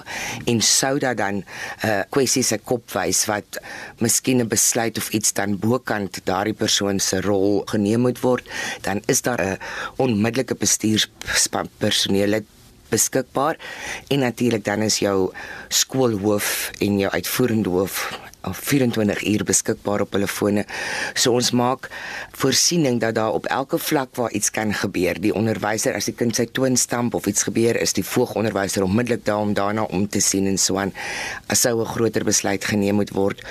En 0.46 0.60
sou 0.60 0.98
dat 0.98 1.16
dan 1.16 1.36
'n 1.36 1.44
uh, 1.84 2.02
kwessie 2.10 2.42
se 2.42 2.58
kop 2.58 2.90
wys 2.94 3.26
wat 3.26 3.60
miskien 3.98 4.40
'n 4.40 4.48
besluit 4.48 4.98
of 4.98 5.10
iets 5.10 5.32
dan 5.32 5.58
bokant 5.58 6.20
daardie 6.24 6.54
persoon 6.54 7.00
se 7.00 7.20
rol 7.20 7.62
geneem 7.66 8.00
moet 8.00 8.20
word, 8.20 8.44
dan 8.82 9.02
is 9.06 9.22
daar 9.22 9.42
'n 9.42 9.58
onmiddellike 9.96 10.54
bestuurspan 10.54 11.68
personeel 11.78 12.42
beskikbaar. 12.88 13.56
En 14.08 14.18
natuurlik 14.18 14.64
dan 14.64 14.82
is 14.82 14.98
jou 14.98 15.32
skoolhoof 15.68 16.70
en 16.78 16.98
jou 16.98 17.12
uitvoerende 17.12 17.68
hoof 17.68 18.20
24 18.54 19.24
uur 19.26 19.44
beskikbaar 19.44 20.00
op 20.00 20.12
hulle 20.12 20.28
fone. 20.28 20.64
So 21.14 21.32
ons 21.32 21.50
maak 21.50 21.90
voorsiening 22.36 23.00
dat 23.00 23.14
daar 23.14 23.32
op 23.32 23.46
elke 23.46 23.78
vlak 23.78 24.14
waar 24.16 24.30
iets 24.32 24.50
kan 24.50 24.74
gebeur, 24.74 25.20
die 25.20 25.34
onderwyser 25.34 25.94
as 25.94 26.10
die 26.10 26.14
kind 26.14 26.36
sy 26.36 26.46
toon 26.46 26.76
stamp 26.76 27.14
of 27.14 27.26
iets 27.26 27.42
gebeur, 27.42 27.76
is 27.80 27.92
die 27.92 28.04
voogonderwyser 28.04 28.86
onmiddellik 28.86 29.24
daar 29.24 29.42
om 29.42 29.54
daarna 29.54 29.82
om 29.82 30.08
te 30.08 30.20
sien 30.20 30.46
en 30.46 30.58
so 30.58 30.78
aan. 30.78 30.92
As 31.48 31.60
sou 31.60 31.80
'n 31.80 31.86
groter 31.86 32.24
besluit 32.24 32.64
geneem 32.64 32.94
moet 32.94 33.10
word, 33.10 33.42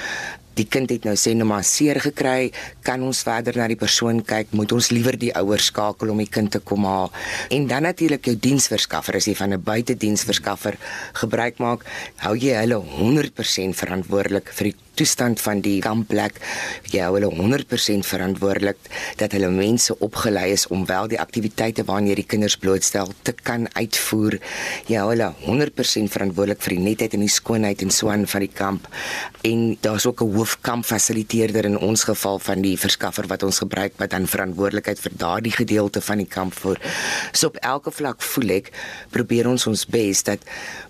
die 0.56 0.68
kind 0.72 0.92
het 0.94 1.06
nou 1.08 1.16
sê 1.20 1.34
nou 1.36 1.48
maar 1.50 1.66
seer 1.68 2.00
gekry, 2.04 2.52
kan 2.88 3.04
ons 3.04 3.24
verder 3.28 3.58
na 3.60 3.68
die 3.72 3.80
persoon 3.80 4.22
kyk, 4.26 4.54
moet 4.56 4.72
ons 4.76 4.92
liewer 4.94 5.18
die 5.20 5.34
ouers 5.36 5.70
skakel 5.72 6.14
om 6.14 6.22
die 6.24 6.30
kind 6.32 6.54
te 6.56 6.62
kom 6.64 6.88
haal. 6.88 7.12
En 7.52 7.68
dan 7.68 7.84
natuurlik 7.84 8.30
jou 8.30 8.36
diensverskaffer, 8.40 9.20
as 9.20 9.28
jy 9.28 9.36
van 9.36 9.54
'n 9.54 9.64
buitediensverskaffer 9.64 10.78
gebruik 11.14 11.60
maak, 11.60 11.86
hou 12.24 12.36
jy 12.36 12.56
hulle 12.56 12.80
100% 12.80 13.76
verantwoordelik 13.76 14.50
vir 14.54 14.72
die 14.72 14.76
toestand 14.96 15.42
van 15.44 15.62
die 15.66 15.78
kampplek. 15.84 16.40
Jy 16.92 17.04
hou 17.06 17.14
hulle 17.18 17.32
100% 17.36 18.08
verantwoordelik 18.08 18.80
dat 19.20 19.36
hulle 19.36 19.52
mense 19.54 19.96
opgelei 20.00 20.52
is 20.56 20.68
om 20.74 20.86
wel 20.90 21.10
die 21.12 21.20
aktiwiteite 21.22 21.86
waaraan 21.88 22.10
jy 22.10 22.18
die 22.22 22.28
kinders 22.36 22.58
blootstel 22.62 23.12
te 23.28 23.36
kan 23.36 23.68
uitvoer. 23.76 24.40
Jy 24.90 25.00
hou 25.02 25.10
hulle 25.12 25.32
100% 25.46 26.14
verantwoordelik 26.16 26.64
vir 26.66 26.78
die 26.78 26.86
netheid 26.90 27.18
en 27.18 27.26
die 27.26 27.32
skoonheid 27.32 27.84
en 27.86 27.94
so 27.94 28.12
aan 28.14 28.28
van 28.30 28.46
die 28.46 28.52
kamp. 28.52 28.88
En 29.46 29.78
daar's 29.82 30.06
ook 30.06 30.22
'n 30.22 30.34
hoofkampfasiliteerder 30.36 31.66
in 31.66 31.78
ons 31.78 32.04
geval 32.04 32.40
van 32.40 32.62
die 32.62 32.78
verskaffer 32.78 33.28
wat 33.28 33.44
ons 33.44 33.60
gebruik 33.60 33.94
wat 33.98 34.10
dan 34.10 34.28
verantwoordelikheid 34.28 35.00
vir 35.00 35.12
daardie 35.18 35.52
gedeelte 35.52 36.02
van 36.02 36.18
die 36.18 36.28
kamp 36.28 36.54
voer. 36.54 36.80
So 37.32 37.48
op 37.48 37.58
elke 37.58 37.92
vlak 37.92 38.22
voel 38.22 38.50
ek 38.50 38.72
probeer 39.10 39.48
ons 39.48 39.68
ons 39.68 39.86
bes 39.86 40.24
dat 40.24 40.40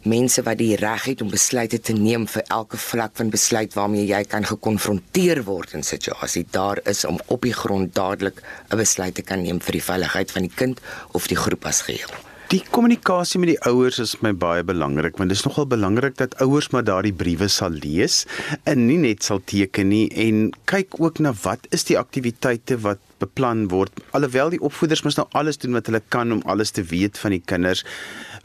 mense 0.04 0.42
wat 0.42 0.58
die 0.58 0.76
reg 0.76 1.04
het 1.04 1.22
om 1.22 1.30
besluite 1.30 1.80
te 1.80 1.94
neem 1.94 2.28
vir 2.28 2.44
elke 2.48 2.78
vlak 2.78 3.16
van 3.16 3.30
besluit 3.30 3.74
waarmee 3.74 3.95
jy 3.98 4.24
kan 4.28 4.46
gekonfronteer 4.46 5.44
word 5.48 5.74
in 5.78 5.84
situasie 5.84 6.46
daar 6.52 6.82
is 6.86 7.06
om 7.06 7.20
op 7.28 7.42
die 7.48 7.54
grond 7.54 7.96
dadelik 7.96 8.42
'n 8.72 8.78
besluit 8.78 9.16
te 9.16 9.22
kan 9.22 9.42
neem 9.44 9.60
vir 9.60 9.72
die 9.72 9.88
veiligheid 9.92 10.32
van 10.32 10.42
die 10.42 10.56
kind 10.56 10.80
of 11.14 11.28
die 11.28 11.38
groep 11.38 11.66
as 11.66 11.82
geheel. 11.82 12.12
Die 12.54 12.62
kommunikasie 12.70 13.40
met 13.42 13.50
die 13.50 13.62
ouers 13.66 13.98
is 13.98 14.12
my 14.22 14.30
baie 14.38 14.62
belangrik 14.64 15.18
want 15.18 15.32
dit 15.34 15.38
is 15.40 15.46
nogal 15.48 15.66
belangrik 15.66 16.18
dat 16.20 16.36
ouers 16.44 16.68
maar 16.70 16.84
daardie 16.86 17.14
briewe 17.14 17.48
sal 17.50 17.74
lees 17.74 18.26
en 18.70 18.86
nie 18.86 19.00
net 19.02 19.26
sal 19.26 19.42
teken 19.50 19.90
nie 19.90 20.06
en 20.28 20.52
kyk 20.70 21.00
ook 21.00 21.20
na 21.26 21.34
wat 21.42 21.66
is 21.74 21.88
die 21.90 21.98
aktiwiteite 21.98 22.78
wat 22.84 23.02
beplan 23.24 23.66
word 23.74 23.98
alhoewel 24.12 24.54
die 24.54 24.62
opvoeders 24.62 25.02
mos 25.02 25.18
nou 25.18 25.26
alles 25.34 25.58
doen 25.58 25.74
wat 25.74 25.90
hulle 25.90 26.04
kan 26.14 26.36
om 26.38 26.44
alles 26.46 26.76
te 26.78 26.86
weet 26.86 27.18
van 27.18 27.34
die 27.34 27.42
kinders 27.42 27.82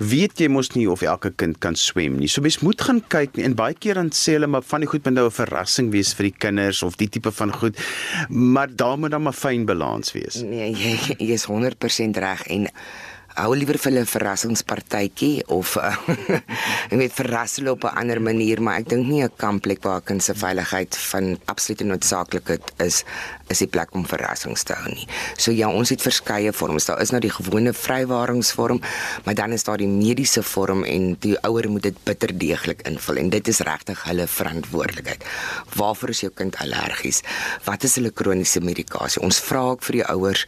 weet 0.01 0.41
jy 0.41 0.49
mos 0.49 0.73
nie 0.73 0.87
of 0.91 1.03
elke 1.05 1.31
kind 1.37 1.59
kan 1.61 1.77
swem 1.77 2.17
nie. 2.19 2.29
So 2.29 2.41
mens 2.45 2.61
moet 2.65 2.81
gaan 2.81 3.03
kyk 3.13 3.37
en 3.45 3.57
baie 3.59 3.77
keer 3.77 4.01
dan 4.01 4.09
sê 4.17 4.39
hulle 4.39 4.49
maar 4.49 4.65
van 4.65 4.81
die 4.81 4.89
goed 4.89 5.05
moet 5.05 5.15
nou 5.15 5.27
'n 5.29 5.37
verrassing 5.37 5.91
wees 5.93 6.15
vir 6.17 6.31
die 6.31 6.37
kinders 6.39 6.83
of 6.83 6.97
die 6.97 7.09
tipe 7.09 7.31
van 7.31 7.53
goed 7.53 7.77
maar 8.29 8.69
daar 8.69 8.99
moet 8.99 9.11
dan 9.11 9.23
maar 9.23 9.37
fyn 9.37 9.67
balans 9.67 10.13
wees. 10.13 10.43
Nee 10.43 10.73
jy, 10.73 11.17
jy 11.19 11.33
is 11.33 11.47
100% 11.47 12.17
reg 12.17 12.47
en 12.49 12.69
hou 13.39 13.55
liewer 13.55 13.79
vir 13.79 13.93
'n 14.01 14.07
verrassingspartytjie 14.07 15.47
of 15.47 15.77
uh, 15.79 15.95
ek 16.91 16.99
weet 16.99 17.15
verras 17.15 17.57
hulle 17.59 17.73
op 17.73 17.85
'n 17.85 17.97
ander 18.03 18.21
manier, 18.21 18.63
maar 18.63 18.81
ek 18.81 18.89
dink 18.91 19.07
nie 19.07 19.23
'n 19.23 19.31
kampplek 19.37 19.83
waar 19.83 20.01
kind 20.03 20.23
se 20.23 20.35
veiligheid 20.35 20.97
van 20.97 21.39
absolute 21.47 21.85
noodsaaklikheid 21.85 22.73
is 22.79 23.05
is 23.51 23.59
die 23.59 23.67
plek 23.67 23.95
om 23.95 24.07
verrassings 24.07 24.63
te 24.63 24.75
hou 24.75 24.91
nie. 24.93 25.07
So 25.37 25.51
ja, 25.51 25.69
ons 25.69 25.91
het 25.91 26.03
verskeie 26.03 26.53
vorms. 26.53 26.87
Daar 26.87 27.01
is 27.01 27.11
nou 27.11 27.21
die 27.21 27.33
gewone 27.35 27.73
vrywaringsvorm, 27.73 28.81
maar 29.25 29.35
dan 29.35 29.53
is 29.53 29.65
daar 29.65 29.79
die 29.79 29.89
mediese 29.89 30.43
vorm 30.43 30.85
en 30.85 31.17
die 31.19 31.37
ouer 31.43 31.69
moet 31.69 31.83
dit 31.83 31.97
bitter 32.05 32.31
deeglik 32.39 32.83
invul 32.87 33.17
en 33.17 33.31
dit 33.31 33.49
is 33.49 33.61
regtig 33.67 34.05
hulle 34.05 34.27
verantwoordelikheid. 34.27 35.25
Waarvoor 35.75 36.09
is 36.11 36.21
jou 36.21 36.31
kind 36.31 36.57
allergies? 36.63 37.23
Wat 37.65 37.83
is 37.83 37.95
hulle 37.99 38.11
kroniese 38.11 38.61
medikasie? 38.61 39.23
Ons 39.23 39.41
vra 39.41 39.61
ook 39.73 39.83
vir 39.83 40.01
die 40.01 40.07
ouers 40.07 40.47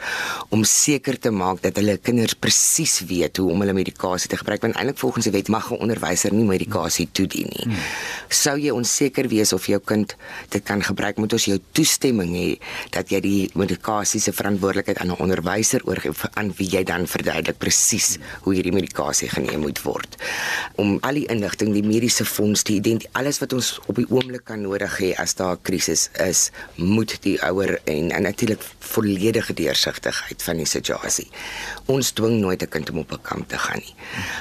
om 0.51 0.63
seker 0.65 1.19
te 1.19 1.31
maak 1.31 1.63
dat 1.63 1.77
hulle 1.77 1.99
kinders 1.99 2.35
presies 2.39 2.82
presies 2.83 3.07
weet 3.07 3.37
hoe 3.37 3.51
om 3.51 3.61
hulle 3.63 3.75
medikasie 3.77 4.29
te 4.31 4.37
gebruik 4.37 4.63
want 4.63 4.77
eintlik 4.77 4.99
volgens 4.99 5.27
die 5.29 5.33
wet 5.33 5.49
mag 5.49 5.71
'n 5.71 5.79
onderwyser 5.79 6.33
nie 6.33 6.45
medikasie 6.45 7.09
toedien 7.13 7.49
nie. 7.57 7.65
Hmm. 7.65 7.77
Sou 8.29 8.59
jy 8.59 8.71
onseker 8.71 9.29
wees 9.29 9.53
of 9.53 9.67
jou 9.67 9.81
kind 9.85 10.17
dit 10.49 10.65
kan 10.65 10.83
gebruik, 10.83 11.17
moet 11.17 11.33
ons 11.33 11.45
jou 11.45 11.59
toestemming 11.73 12.35
hê 12.35 12.59
dat 12.91 13.11
jy 13.11 13.21
die 13.21 13.51
medikasie 13.55 14.21
se 14.21 14.33
verantwoordelikheid 14.33 14.99
aan 14.99 15.11
'n 15.11 15.23
onderwyser 15.23 15.81
oorgee 15.85 16.13
aan 16.35 16.53
wie 16.57 16.69
jy 16.69 16.85
dan 16.85 17.07
verduidelik 17.07 17.59
presies 17.59 18.19
hoe 18.43 18.55
hierdie 18.55 18.73
medikasie 18.73 19.29
geneem 19.29 19.61
moet 19.61 19.83
word. 19.83 20.17
Om 20.77 20.99
al 21.03 21.15
die 21.15 21.27
inligting, 21.27 21.73
die 21.73 21.83
mediese 21.83 22.25
fonds, 22.25 22.65
die 22.65 22.77
ident 22.77 23.07
alles 23.13 23.39
wat 23.39 23.53
ons 23.53 23.81
op 23.87 23.97
die 23.97 24.07
oomblik 24.11 24.45
kan 24.45 24.63
nodig 24.63 24.99
hê 24.99 25.15
as 25.17 25.35
daar 25.35 25.55
'n 25.55 25.63
krisis 25.63 26.11
is, 26.19 26.51
moet 26.77 27.23
die 27.23 27.39
ouer 27.43 27.81
en, 27.85 28.11
en 28.11 28.23
natuurlik 28.23 28.63
volledige 28.79 29.55
deursigtigheid 29.55 30.43
van 30.43 30.57
die 30.57 30.67
situasie. 30.67 31.31
Ons 31.87 32.13
dwing 32.13 32.41
nooit 32.41 32.62
met 32.63 32.71
'n 32.71 32.75
kind 32.75 32.91
om 32.91 32.99
op 32.99 33.13
'n 33.13 33.23
kamp 33.23 33.49
te 33.49 33.59
gaan 33.59 33.79
nie. 33.79 33.95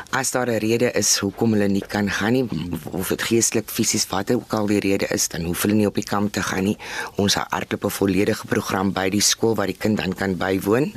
As 0.10 0.32
daar 0.32 0.48
'n 0.48 0.58
rede 0.58 0.92
is 0.92 1.18
hoekom 1.18 1.52
hulle 1.54 1.68
nie 1.68 1.84
kan 1.88 2.10
gaan 2.10 2.32
nie, 2.32 2.48
of 2.92 3.08
dit 3.08 3.22
geestelik, 3.22 3.70
fisies 3.70 4.08
wat 4.08 4.32
ook 4.32 4.54
al 4.54 4.66
die 4.66 4.80
rede 4.80 5.08
is, 5.08 5.28
dan 5.28 5.42
hoef 5.42 5.62
hulle 5.62 5.74
nie 5.74 5.88
op 5.88 5.96
die 5.96 6.04
kamp 6.04 6.34
te 6.34 6.44
gaan 6.44 6.64
nie. 6.64 6.78
Ons 7.16 7.34
hardloop 7.34 7.86
'n 7.86 7.90
volledige 7.90 8.48
program 8.48 8.94
by 8.94 9.10
die 9.10 9.22
skool 9.22 9.56
waar 9.56 9.66
die 9.66 9.78
kind 9.78 9.98
dan 9.98 10.14
kan 10.14 10.38
bywoon. 10.38 10.94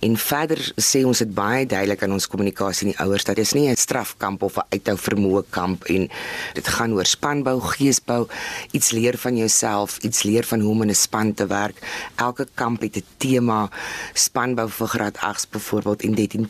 En 0.00 0.16
verder 0.16 0.72
sê 0.76 1.04
ons 1.04 1.18
dit 1.18 1.34
baie 1.34 1.66
duidelik 1.66 2.02
aan 2.02 2.12
ons 2.12 2.26
kommunikasie 2.26 2.86
met 2.86 2.96
die 2.96 3.04
ouers 3.04 3.24
dat 3.24 3.36
dit 3.36 3.44
is 3.44 3.52
nie 3.52 3.68
'n 3.68 3.76
strafkamp 3.76 4.42
of 4.42 4.56
'n 4.56 4.66
uithou 4.68 4.96
vermoë 4.96 5.44
kamp 5.50 5.84
en 5.84 6.08
dit 6.54 6.68
gaan 6.68 6.92
oor 6.92 7.06
spanbou, 7.06 7.60
geesbou, 7.60 8.26
iets 8.70 8.90
leer 8.90 9.18
van 9.18 9.36
jouself, 9.36 9.98
iets 9.98 10.22
leer 10.22 10.44
van 10.44 10.60
hoe 10.60 10.70
om 10.70 10.82
in 10.82 10.88
'n 10.88 10.94
span 10.94 11.34
te 11.34 11.46
werk. 11.46 11.76
Elke 12.16 12.46
kamp 12.54 12.80
het 12.80 12.96
'n 12.96 13.04
tema, 13.16 13.70
spanbou 14.12 14.70
vir 14.70 14.88
graad 14.88 15.16
8 15.18 15.50
byvoorbeeld 15.50 16.02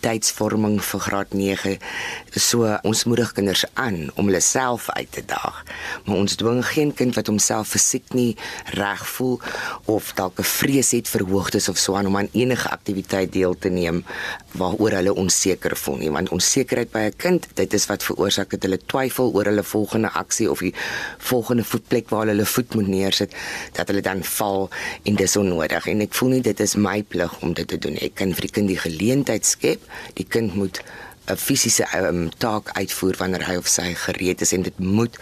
identiteitsvorming 0.07 0.79
vir 0.83 1.01
graad 1.03 1.33
9. 1.35 1.79
So 2.37 2.69
ons 2.87 3.05
moedig 3.09 3.33
kinders 3.35 3.65
aan 3.75 4.11
om 4.15 4.29
hulle 4.29 4.41
self 4.41 4.89
uit 4.95 5.11
te 5.11 5.23
daag. 5.27 5.65
Maar 6.07 6.17
ons 6.23 6.37
dwing 6.39 6.63
geen 6.67 6.93
kind 6.95 7.17
wat 7.17 7.27
homself 7.27 7.73
fisiek 7.75 8.15
nie 8.15 8.37
reg 8.77 9.03
voel 9.17 9.41
of 9.87 10.13
dalk 10.15 10.39
'n 10.39 10.45
vrees 10.45 10.91
het 10.93 11.09
vir 11.09 11.27
hoogtes 11.27 11.69
of 11.69 11.79
so 11.79 11.97
aan 11.97 12.07
om 12.07 12.17
aan 12.17 12.29
enige 12.33 12.69
aktiwiteit 12.69 13.33
deel 13.33 13.59
te 13.59 13.69
neem 13.69 14.05
waaroor 14.53 14.91
hulle 14.91 15.15
onseker 15.15 15.77
voel 15.77 15.97
nie, 15.97 16.11
want 16.11 16.29
onsekerheid 16.29 16.91
by 16.93 16.99
'n 16.99 17.17
kind, 17.17 17.47
dit 17.55 17.73
is 17.73 17.87
wat 17.87 18.03
veroorsaak 18.03 18.51
dat 18.51 18.63
hulle 18.63 18.79
twyfel 18.87 19.33
oor 19.35 19.45
hulle 19.45 19.63
volgende 19.63 20.11
aksie 20.13 20.51
of 20.51 20.59
die 20.59 20.75
volgende 21.19 21.65
voetplek 21.65 22.09
waar 22.09 22.27
hulle 22.27 22.47
voet 22.47 22.75
moet 22.75 22.87
neersit, 22.87 23.35
dat 23.73 23.89
hulle 23.89 24.01
dan 24.01 24.25
val 24.25 24.71
en 25.05 25.15
dis 25.15 25.37
onnodig 25.37 25.87
en 25.87 26.01
ek 26.01 26.15
voel 26.15 26.29
nie 26.29 26.41
dit 26.41 26.61
is 26.61 26.75
my 26.75 27.03
plig 27.03 27.41
om 27.41 27.53
dit 27.53 27.69
te 27.69 27.79
doen. 27.79 27.97
Ek 27.97 28.15
kan 28.15 28.33
vir 28.35 28.41
die 28.41 28.51
kind 28.51 28.69
die 28.69 28.79
geleentheid 28.79 29.47
skep. 29.47 29.81
Die 30.15 30.27
kind 30.29 30.55
moet 30.55 30.83
'n 31.27 31.37
fisiese 31.37 31.87
um, 31.99 32.31
taak 32.39 32.71
uitvoer 32.79 33.17
wanneer 33.19 33.47
hy 33.47 33.57
of 33.59 33.67
sy 33.67 33.95
gereed 33.95 34.41
is 34.41 34.53
en 34.53 34.63
dit 34.63 34.79
moet 34.79 35.17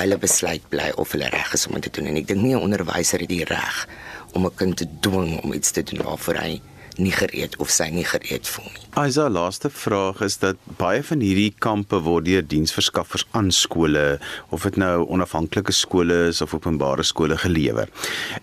hulle 0.00 0.18
besluit 0.18 0.64
bly 0.68 0.90
of 0.96 1.12
hulle 1.14 1.28
reg 1.30 1.52
is 1.54 1.66
om 1.66 1.74
dit 1.74 1.82
te 1.82 2.00
doen. 2.00 2.10
En 2.10 2.16
ek 2.16 2.26
dink 2.26 2.42
nie 2.42 2.54
'n 2.54 2.66
onderwyser 2.66 3.20
het 3.20 3.28
die 3.28 3.44
reg 3.44 3.86
om 4.32 4.46
'n 4.46 4.54
kind 4.54 4.76
te 4.76 4.86
dwing 5.00 5.40
om 5.42 5.52
iets 5.52 5.70
te 5.70 5.82
doen 5.82 6.02
waarvoor 6.02 6.34
hy 6.34 6.60
nie 7.00 7.12
gereed 7.14 7.56
of 7.62 7.70
sy 7.72 7.88
nie 7.94 8.04
gereed 8.06 8.48
voel 8.48 8.70
nie. 8.70 8.82
Aisa 8.94 9.26
laaste 9.26 9.70
vraag 9.74 10.20
is 10.22 10.36
dat 10.38 10.60
baie 10.78 11.02
van 11.02 11.22
hierdie 11.24 11.50
kampe 11.58 11.98
word 12.04 12.28
deur 12.28 12.44
diensverskaffers 12.46 13.24
aan 13.34 13.50
skole 13.50 14.20
of 14.54 14.62
dit 14.68 14.76
nou 14.78 15.06
onafhanklike 15.10 15.74
skole 15.74 16.28
is 16.28 16.42
of 16.44 16.54
openbare 16.54 17.02
skole 17.02 17.34
gelewer. 17.42 17.90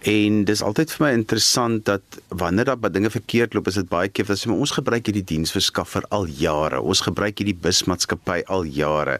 En 0.01 0.41
dis 0.50 0.63
altyd 0.65 0.91
vir 0.91 1.05
my 1.05 1.12
interessant 1.15 1.86
dat 1.88 2.20
wanneer 2.27 2.74
daar 2.74 2.91
dinge 2.91 3.13
verkeerd 3.13 3.53
loop, 3.55 3.70
is 3.72 3.79
dit 3.79 3.88
baie 3.88 4.10
keer 4.12 4.27
dat 4.27 4.43
ons 4.51 4.75
gebruik 4.75 5.08
hierdie 5.08 5.24
diensverskaffer 5.24 6.03
al 6.12 6.27
jare. 6.27 6.81
Ons 6.81 7.05
gebruik 7.08 7.39
hierdie 7.39 7.55
busmaatskappy 7.55 8.41
al 8.51 8.67
jare. 8.67 9.20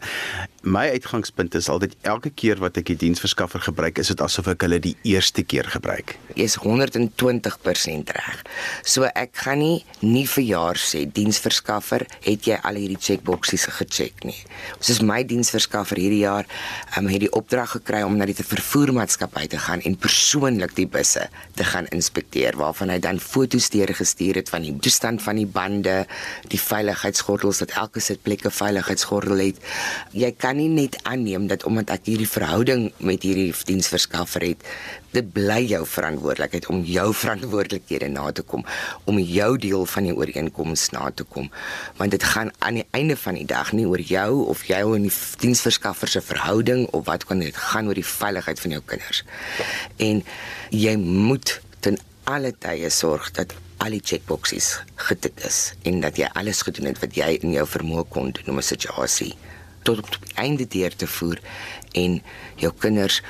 My 0.62 0.84
uitgangspunt 0.94 1.56
is 1.58 1.68
altyd 1.72 1.96
elke 2.06 2.30
keer 2.30 2.60
wat 2.62 2.76
ek 2.78 2.92
die 2.92 2.98
diensverskaffer 3.00 3.64
gebruik, 3.64 3.98
is 3.98 4.12
dit 4.12 4.20
asof 4.22 4.52
ek 4.52 4.62
hulle 4.66 4.78
die 4.82 4.94
eerste 5.08 5.42
keer 5.42 5.66
gebruik. 5.72 6.14
Jy 6.36 6.44
is 6.46 6.58
120% 6.62 8.12
reg. 8.14 8.44
So 8.86 9.08
ek 9.10 9.21
gaan 9.32 9.58
nie 9.58 9.84
nie 10.00 10.26
vir 10.26 10.44
jaar 10.44 10.78
sê 10.80 11.04
diensverskaffer 11.06 12.06
het 12.24 12.46
jy 12.46 12.56
al 12.62 12.78
hierdie 12.80 12.98
checkboksies 12.98 13.66
gecheck 13.78 14.24
nie. 14.24 14.38
Ons 14.76 14.90
is 14.90 15.00
my 15.02 15.22
diensverskaffer 15.24 16.00
hierdie 16.00 16.22
jaar 16.24 16.48
um, 16.98 17.06
het 17.06 17.22
die 17.24 17.30
opdrag 17.32 17.76
gekry 17.76 18.02
om 18.02 18.16
na 18.18 18.26
die 18.26 18.36
vervoermaatskappy 18.36 19.46
te 19.52 19.60
gaan 19.62 19.82
en 19.86 19.96
persoonlik 19.96 20.74
die 20.76 20.86
busse 20.86 21.28
te 21.58 21.64
gaan 21.64 21.86
inspekteer 21.94 22.56
waarvan 22.60 22.90
hy 22.90 22.98
dan 23.02 23.20
foto's 23.22 23.70
deurgestuur 23.72 24.40
het 24.40 24.52
van 24.52 24.66
die 24.66 24.74
toestand 24.82 25.22
van 25.22 25.38
die 25.38 25.46
bande, 25.46 26.02
die 26.52 26.60
veiligheidsgordels 26.60 27.62
dat 27.62 27.76
elke 27.78 28.00
sitplek 28.00 28.44
'n 28.46 28.50
veiligheidsgordel 28.50 29.38
het. 29.38 29.62
Jy 30.12 30.32
kan 30.32 30.56
nie 30.56 30.68
net 30.68 30.98
aanneem 31.04 31.46
dat 31.46 31.64
omdat 31.64 31.90
ek 31.90 32.06
hierdie 32.06 32.28
verhouding 32.28 32.92
met 32.98 33.22
hierdie 33.22 33.52
diensverskaffer 33.64 34.42
het, 34.42 34.60
dit 35.12 35.32
bly 35.32 35.60
jou 35.68 35.82
verantwoordelikheid 35.86 36.68
om 36.72 36.82
jou 36.88 37.08
verantwoordelikhede 37.14 38.08
na 38.12 38.30
te 38.32 38.42
kom, 38.42 38.64
om 39.04 39.18
jou 39.18 39.50
deel 39.60 39.86
van 39.94 40.08
die 40.08 40.14
ooreenkoms 40.16 40.88
na 40.94 41.10
te 41.10 41.24
kom, 41.24 41.50
want 41.98 42.14
dit 42.14 42.24
gaan 42.34 42.52
aan 42.58 42.80
die 42.80 42.86
einde 42.96 43.16
van 43.16 43.38
die 43.38 43.46
dag 43.48 43.72
nie 43.76 43.86
oor 43.88 44.00
jou 44.00 44.44
of 44.52 44.64
jy 44.68 44.80
en 44.82 45.08
die 45.08 45.14
diensverskaffer 45.44 46.08
se 46.08 46.24
verhouding 46.24 46.86
of 46.96 47.06
wat 47.10 47.26
kan 47.28 47.44
dit 47.44 47.56
gaan 47.56 47.90
oor 47.90 47.98
die 47.98 48.06
veiligheid 48.06 48.60
van 48.60 48.78
jou 48.78 48.82
kinders. 48.94 49.24
En 49.96 50.24
jy 50.70 50.96
moet 50.96 51.58
ten 51.84 51.98
alle 52.24 52.52
tye 52.58 52.90
sorg 52.90 53.32
dat 53.36 53.54
al 53.82 53.96
die 53.96 54.04
checkboxes 54.04 54.76
getik 55.08 55.40
is 55.46 55.72
en 55.88 56.00
dat 56.04 56.18
jy 56.20 56.28
alles 56.38 56.62
gedoen 56.62 56.92
het 56.92 57.00
wat 57.02 57.16
jy 57.18 57.32
in 57.40 57.54
jou 57.56 57.64
vermoë 57.66 58.04
kon 58.14 58.30
doen 58.36 58.52
om 58.54 58.60
'n 58.62 58.70
situasie 58.74 59.34
tot 59.82 59.98
op 59.98 60.10
die 60.10 60.34
einde 60.38 60.66
deur 60.66 60.94
te 60.96 61.06
voer 61.06 61.40
en 61.92 62.22
jou 62.56 62.72
kinders 62.78 63.22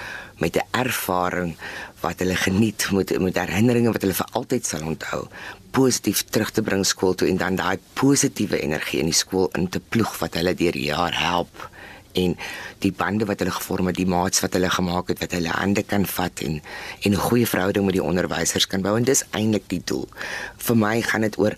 met 0.44 0.56
'n 0.58 0.68
ervaring 0.84 1.56
wat 2.04 2.18
hulle 2.22 2.36
geniet 2.36 2.88
met 2.92 3.18
met 3.26 3.38
herinneringe 3.38 3.92
wat 3.94 4.02
hulle 4.04 4.20
vir 4.20 4.30
altyd 4.38 4.66
sal 4.66 4.86
onthou 4.92 5.22
positief 5.70 6.24
terug 6.34 6.50
te 6.50 6.62
bring 6.62 6.84
skool 6.86 7.14
toe 7.14 7.28
en 7.28 7.38
dan 7.44 7.56
daai 7.56 7.78
positiewe 7.94 8.58
energie 8.60 9.00
in 9.00 9.10
die 9.12 9.20
skool 9.24 9.48
in 9.58 9.68
te 9.68 9.80
ploeg 9.80 10.18
wat 10.22 10.34
hulle 10.34 10.54
deur 10.54 10.72
die 10.72 10.90
jaar 10.90 11.14
help 11.28 11.70
en 12.12 12.36
die 12.84 12.92
bande 12.92 13.26
wat 13.28 13.40
hulle 13.40 13.54
gevorm 13.54 13.88
het, 13.88 13.96
die 13.96 14.08
maats 14.08 14.42
wat 14.44 14.56
hulle 14.56 14.70
gemaak 14.70 15.12
het 15.12 15.22
wat 15.22 15.32
hulle 15.36 15.54
hande 15.54 15.82
kan 15.82 16.04
vat 16.16 16.44
en 16.46 16.60
en 17.06 17.12
'n 17.12 17.24
goeie 17.28 17.46
verhouding 17.46 17.84
met 17.84 17.96
die 17.98 18.04
onderwysers 18.10 18.66
kan 18.66 18.82
bou 18.82 18.96
en 18.96 19.04
dis 19.04 19.24
eintlik 19.30 19.68
die 19.68 19.82
doel. 19.84 20.08
Vir 20.56 20.76
my 20.76 21.02
gaan 21.02 21.20
dit 21.20 21.38
oor 21.38 21.56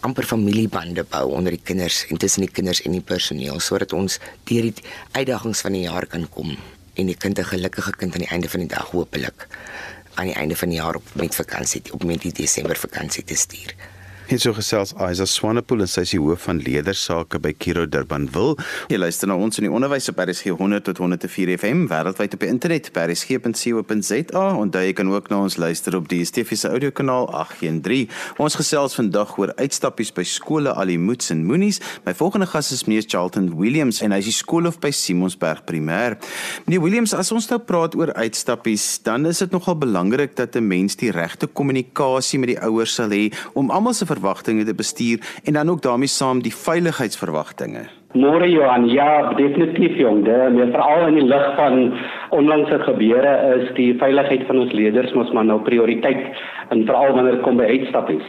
amper 0.00 0.24
familiebande 0.24 1.04
bou 1.04 1.30
onder 1.30 1.52
die 1.52 1.64
kinders 1.64 2.06
en 2.08 2.16
tussen 2.16 2.40
die 2.40 2.50
kinders 2.50 2.82
en 2.82 2.92
die 2.92 3.00
personeel 3.00 3.60
sodat 3.60 3.92
ons 3.92 4.18
deur 4.44 4.62
die 4.62 4.84
uitdagings 5.12 5.60
van 5.60 5.72
die 5.72 5.86
jaar 5.86 6.06
kan 6.06 6.28
kom 6.28 6.56
en 6.94 7.06
die 7.06 7.16
kind 7.16 7.38
'n 7.38 7.44
gelukkige 7.44 7.92
kind 7.96 8.12
aan 8.14 8.24
die 8.26 8.30
einde 8.30 8.48
van 8.48 8.60
die 8.60 8.68
dag 8.68 8.90
hopelik 8.90 9.46
aan 10.14 10.26
die 10.26 10.34
einde 10.34 10.56
van 10.56 10.68
die 10.68 10.78
jaar 10.78 10.94
op 10.94 11.06
met 11.12 11.34
vakansie 11.34 11.82
op 11.90 12.04
met 12.04 12.22
die 12.22 12.32
Desember 12.32 12.76
vakansie 12.76 13.24
te 13.24 13.34
stuur. 13.34 13.74
En 14.24 14.38
so 14.40 14.54
gesels 14.56 14.94
Isa 14.96 15.26
Swanepoel 15.28 15.84
en 15.84 15.88
sy 15.90 16.00
is 16.06 16.14
die 16.14 16.18
hoof 16.22 16.46
van 16.46 16.56
leerdersake 16.64 17.36
by 17.44 17.50
Kiro 17.60 17.82
Durbanville. 17.84 18.54
Jy 18.88 18.96
luister 18.96 19.28
na 19.28 19.34
ons 19.36 19.60
in 19.60 19.66
die 19.66 19.72
onderwys 19.72 20.08
op 20.08 20.22
RSG 20.22 20.54
100 20.56 20.86
tot 20.86 21.02
104 21.02 21.50
FM 21.58 21.82
wêreldwyd 21.90 22.32
op 22.32 22.40
die 22.40 22.48
internet 22.48 22.88
by 22.96 23.04
rsg.co.za 23.10 24.44
en 24.62 24.72
jy 24.72 24.94
kan 24.96 25.10
ook 25.12 25.28
na 25.28 25.42
ons 25.44 25.58
luister 25.60 25.98
op 25.98 26.08
die 26.08 26.22
DSTV 26.22 26.56
se 26.56 26.70
audiokanaal 26.72 27.28
813. 27.36 28.08
Ons 28.40 28.56
gesels 28.56 28.96
vandag 28.96 29.34
oor 29.36 29.52
uitstappies 29.60 30.14
by 30.16 30.24
skole 30.24 30.72
Alimuts 30.72 31.28
en 31.34 31.44
Moenies. 31.44 31.82
My 32.08 32.16
volgende 32.16 32.48
gas 32.48 32.72
is 32.72 32.86
meneer 32.88 33.04
Charlton 33.04 33.52
Williams 33.60 34.00
en 34.00 34.16
hy 34.16 34.22
is 34.24 34.32
die 34.32 34.36
skoolhoof 34.38 34.80
by 34.80 34.92
Simonsberg 34.94 35.66
Primêr. 35.68 36.16
Meneer 36.64 36.80
Williams, 36.86 37.12
as 37.12 37.34
ons 37.36 37.50
nou 37.52 37.60
praat 37.60 37.92
oor 38.00 38.14
uitstappies, 38.16 38.88
dan 39.04 39.28
is 39.28 39.44
dit 39.44 39.52
nogal 39.52 39.76
belangrik 39.84 40.32
dat 40.40 40.56
'n 40.56 40.64
mens 40.64 40.96
die 40.96 41.12
regte 41.12 41.46
kommunikasie 41.46 42.40
met 42.40 42.56
die 42.56 42.60
ouers 42.64 42.94
sal 42.94 43.12
hê 43.12 43.28
om 43.52 43.70
almal 43.70 43.92
se 43.92 44.13
verwagtinge 44.14 44.64
te 44.64 44.74
bestuur 44.74 45.18
en 45.44 45.58
dan 45.58 45.70
ook 45.70 45.82
daarmee 45.82 46.10
saam 46.10 46.42
die 46.42 46.54
veiligheidsverwagtinge. 46.54 47.84
Môre 48.14 48.46
Johan, 48.46 48.86
ja, 48.86 49.34
definitief 49.34 49.96
jong, 49.98 50.22
dit 50.24 50.70
veral 50.70 51.08
in 51.08 51.16
die 51.18 51.26
lig 51.26 51.46
van 51.58 51.80
onlangse 52.30 52.78
gebeure 52.86 53.32
is 53.56 53.72
die 53.74 53.90
veiligheid 53.98 54.46
van 54.46 54.62
ons 54.62 54.72
leerders 54.72 55.16
mos 55.18 55.32
maar 55.34 55.48
nou 55.48 55.58
prioriteit 55.66 56.22
en 56.70 56.86
veral 56.86 57.16
wanneer 57.16 57.40
dit 57.40 57.46
kom 57.46 57.58
by 57.58 57.66
uitstappies. 57.74 58.28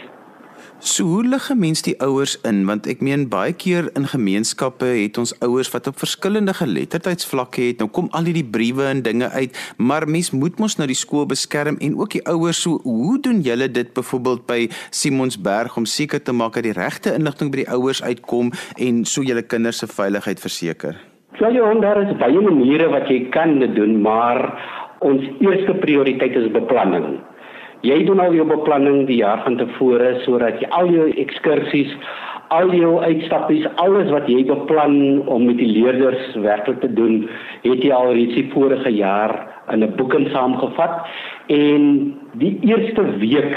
So 0.80 1.04
hoe 1.04 1.24
lig 1.24 1.50
'n 1.50 1.60
mens 1.60 1.82
die 1.82 1.96
ouers 2.00 2.38
in 2.44 2.66
want 2.66 2.88
ek 2.88 3.02
meen 3.02 3.30
baie 3.30 3.54
keer 3.54 3.90
in 3.96 4.06
gemeenskappe 4.06 4.86
het 4.86 5.18
ons 5.18 5.34
ouers 5.40 5.72
wat 5.72 5.88
op 5.88 5.98
verskillende 5.98 6.54
geletterdheidsvlakke 6.54 7.62
het. 7.62 7.80
Nou 7.80 7.90
kom 7.90 8.08
al 8.12 8.24
hierdie 8.24 8.46
briewe 8.46 8.84
en 8.84 9.02
dinge 9.02 9.30
uit, 9.30 9.74
maar 9.78 10.08
mens 10.08 10.32
moet 10.32 10.60
mos 10.60 10.78
nou 10.78 10.88
die 10.88 10.96
skool 10.96 11.26
beskerm 11.26 11.78
en 11.80 11.98
ook 11.98 12.12
die 12.12 12.26
ouers. 12.28 12.62
So 12.62 12.80
hoe 12.84 13.20
doen 13.20 13.42
julle 13.42 13.72
dit 13.72 13.94
byvoorbeeld 13.94 14.46
by 14.46 14.70
Simonsberg 14.90 15.78
om 15.78 15.86
seker 15.86 16.24
te 16.24 16.32
maak 16.32 16.54
dat 16.54 16.64
die 16.64 16.74
regte 16.74 17.14
inligting 17.14 17.52
by 17.52 17.58
die 17.58 17.72
ouers 17.72 18.04
uitkom 18.04 18.52
en 18.78 19.06
so 19.06 19.22
julle 19.22 19.42
kinders 19.42 19.78
se 19.78 19.88
veiligheid 19.88 20.40
verseker? 20.40 20.96
Ja, 21.40 21.50
jy 21.50 21.60
hoor 21.60 21.82
daar 21.82 22.00
is 22.00 22.18
baie 22.18 22.42
maniere 22.42 22.88
wat 22.94 23.10
jy 23.10 23.26
kan 23.30 23.60
doen, 23.60 24.02
maar 24.02 24.40
ons 25.00 25.24
eerste 25.40 25.74
prioriteit 25.82 26.36
is 26.36 26.52
beplanning. 26.52 27.25
Jy 27.86 28.00
doen 28.08 28.20
al 28.24 28.34
jou 28.34 28.46
beplanning 28.50 29.04
die 29.06 29.20
jaar 29.20 29.44
van 29.46 29.60
tevore 29.60 30.16
sodat 30.24 30.58
jy 30.62 30.70
al 30.74 30.88
jou 30.90 31.06
ekskursies, 31.22 31.92
al 32.56 32.72
jou 32.74 32.96
uitstappies, 33.04 33.68
alles 33.84 34.10
wat 34.14 34.26
jy 34.32 34.40
beplan 34.48 34.96
om 35.30 35.46
met 35.46 35.60
die 35.62 35.70
leerders 35.70 36.34
werklik 36.42 36.80
te 36.82 36.90
doen, 36.98 37.28
het 37.62 37.84
jy 37.86 37.92
al 37.94 38.14
reeds 38.18 38.34
die 38.40 38.48
vorige 38.54 38.90
jaar 38.90 39.36
in 39.74 39.84
'n 39.84 39.94
boeking 39.98 40.30
saamgevat. 40.34 41.06
En 41.48 42.16
die 42.42 42.58
eerste 42.62 43.06
week 43.22 43.54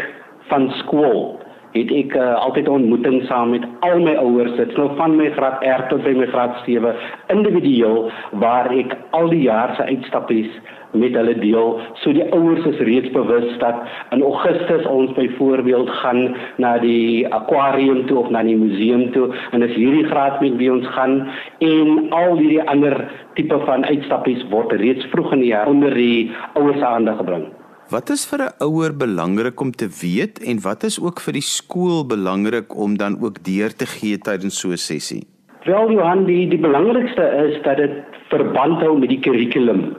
van 0.48 0.70
skool 0.82 1.40
het 1.72 1.90
ek 1.92 2.14
uh, 2.16 2.34
altyd 2.44 2.66
'n 2.66 2.78
ontmoeting 2.80 3.22
saam 3.26 3.50
met 3.50 3.64
al 3.80 4.00
my 4.00 4.14
ouers, 4.14 4.56
dit 4.56 4.76
nou 4.76 4.90
van 4.96 5.16
my 5.16 5.30
graad 5.30 5.64
R 5.64 5.86
tot 5.88 6.02
by 6.02 6.14
my 6.16 6.26
graad 6.26 6.56
7, 6.64 6.94
individueel 7.28 8.10
waar 8.32 8.72
ek 8.72 8.96
al 9.10 9.28
die 9.28 9.42
jaar 9.42 9.74
se 9.76 9.82
uitstappies 9.82 10.48
met 10.92 11.12
hulle 11.12 11.34
deel. 11.38 11.80
So 12.02 12.12
die 12.12 12.24
ouers 12.32 12.64
is 12.64 12.80
reeds 12.88 13.10
bewus 13.12 13.58
dat 13.58 13.82
in 14.10 14.22
Augustus 14.22 14.86
ons 14.86 15.12
byvoorbeeld 15.12 15.90
gaan 16.00 16.36
na 16.56 16.78
die 16.78 17.28
akwarium 17.28 18.06
toe 18.06 18.18
of 18.18 18.30
na 18.30 18.42
die 18.42 18.56
museum 18.56 19.10
toe 19.12 19.28
en 19.52 19.62
as 19.62 19.76
hierdie 19.76 20.06
graad 20.08 20.40
met 20.40 20.56
wie 20.56 20.72
ons 20.72 20.86
gaan 20.96 21.28
en 21.58 22.10
al 22.10 22.36
hierdie 22.40 22.64
ander 22.64 22.96
tipe 23.34 23.60
van 23.68 23.84
uitstappies 23.84 24.44
word 24.50 24.72
reeds 24.72 25.04
vroeg 25.12 25.32
in 25.32 25.44
die 25.44 25.52
jaar 25.52 25.68
onder 25.68 25.94
die 25.94 26.30
ouers 26.54 26.82
aandag 26.82 27.20
gebring. 27.20 27.48
Wat 27.88 28.10
is 28.10 28.26
vir 28.28 28.40
'n 28.44 28.54
ouer 28.66 28.92
belangrik 28.92 29.60
om 29.60 29.70
te 29.72 29.88
weet 30.02 30.42
en 30.50 30.60
wat 30.60 30.82
is 30.84 31.00
ook 31.00 31.20
vir 31.24 31.32
die 31.32 31.48
skool 31.56 32.04
belangrik 32.06 32.76
om 32.76 32.96
dan 32.96 33.16
ook 33.24 33.36
deur 33.44 33.72
te 33.72 33.86
gee 33.86 34.18
tydens 34.18 34.60
so 34.60 34.68
'n 34.68 34.76
sessie? 34.76 35.24
Wel 35.64 35.92
Johan, 35.92 36.24
die 36.24 36.48
die 36.48 36.60
belangrikste 36.68 37.24
is 37.46 37.62
dat 37.62 37.76
dit 37.76 37.94
verband 38.28 38.82
hou 38.84 38.98
met 38.98 39.08
die 39.08 39.20
kurrikulum 39.20 39.96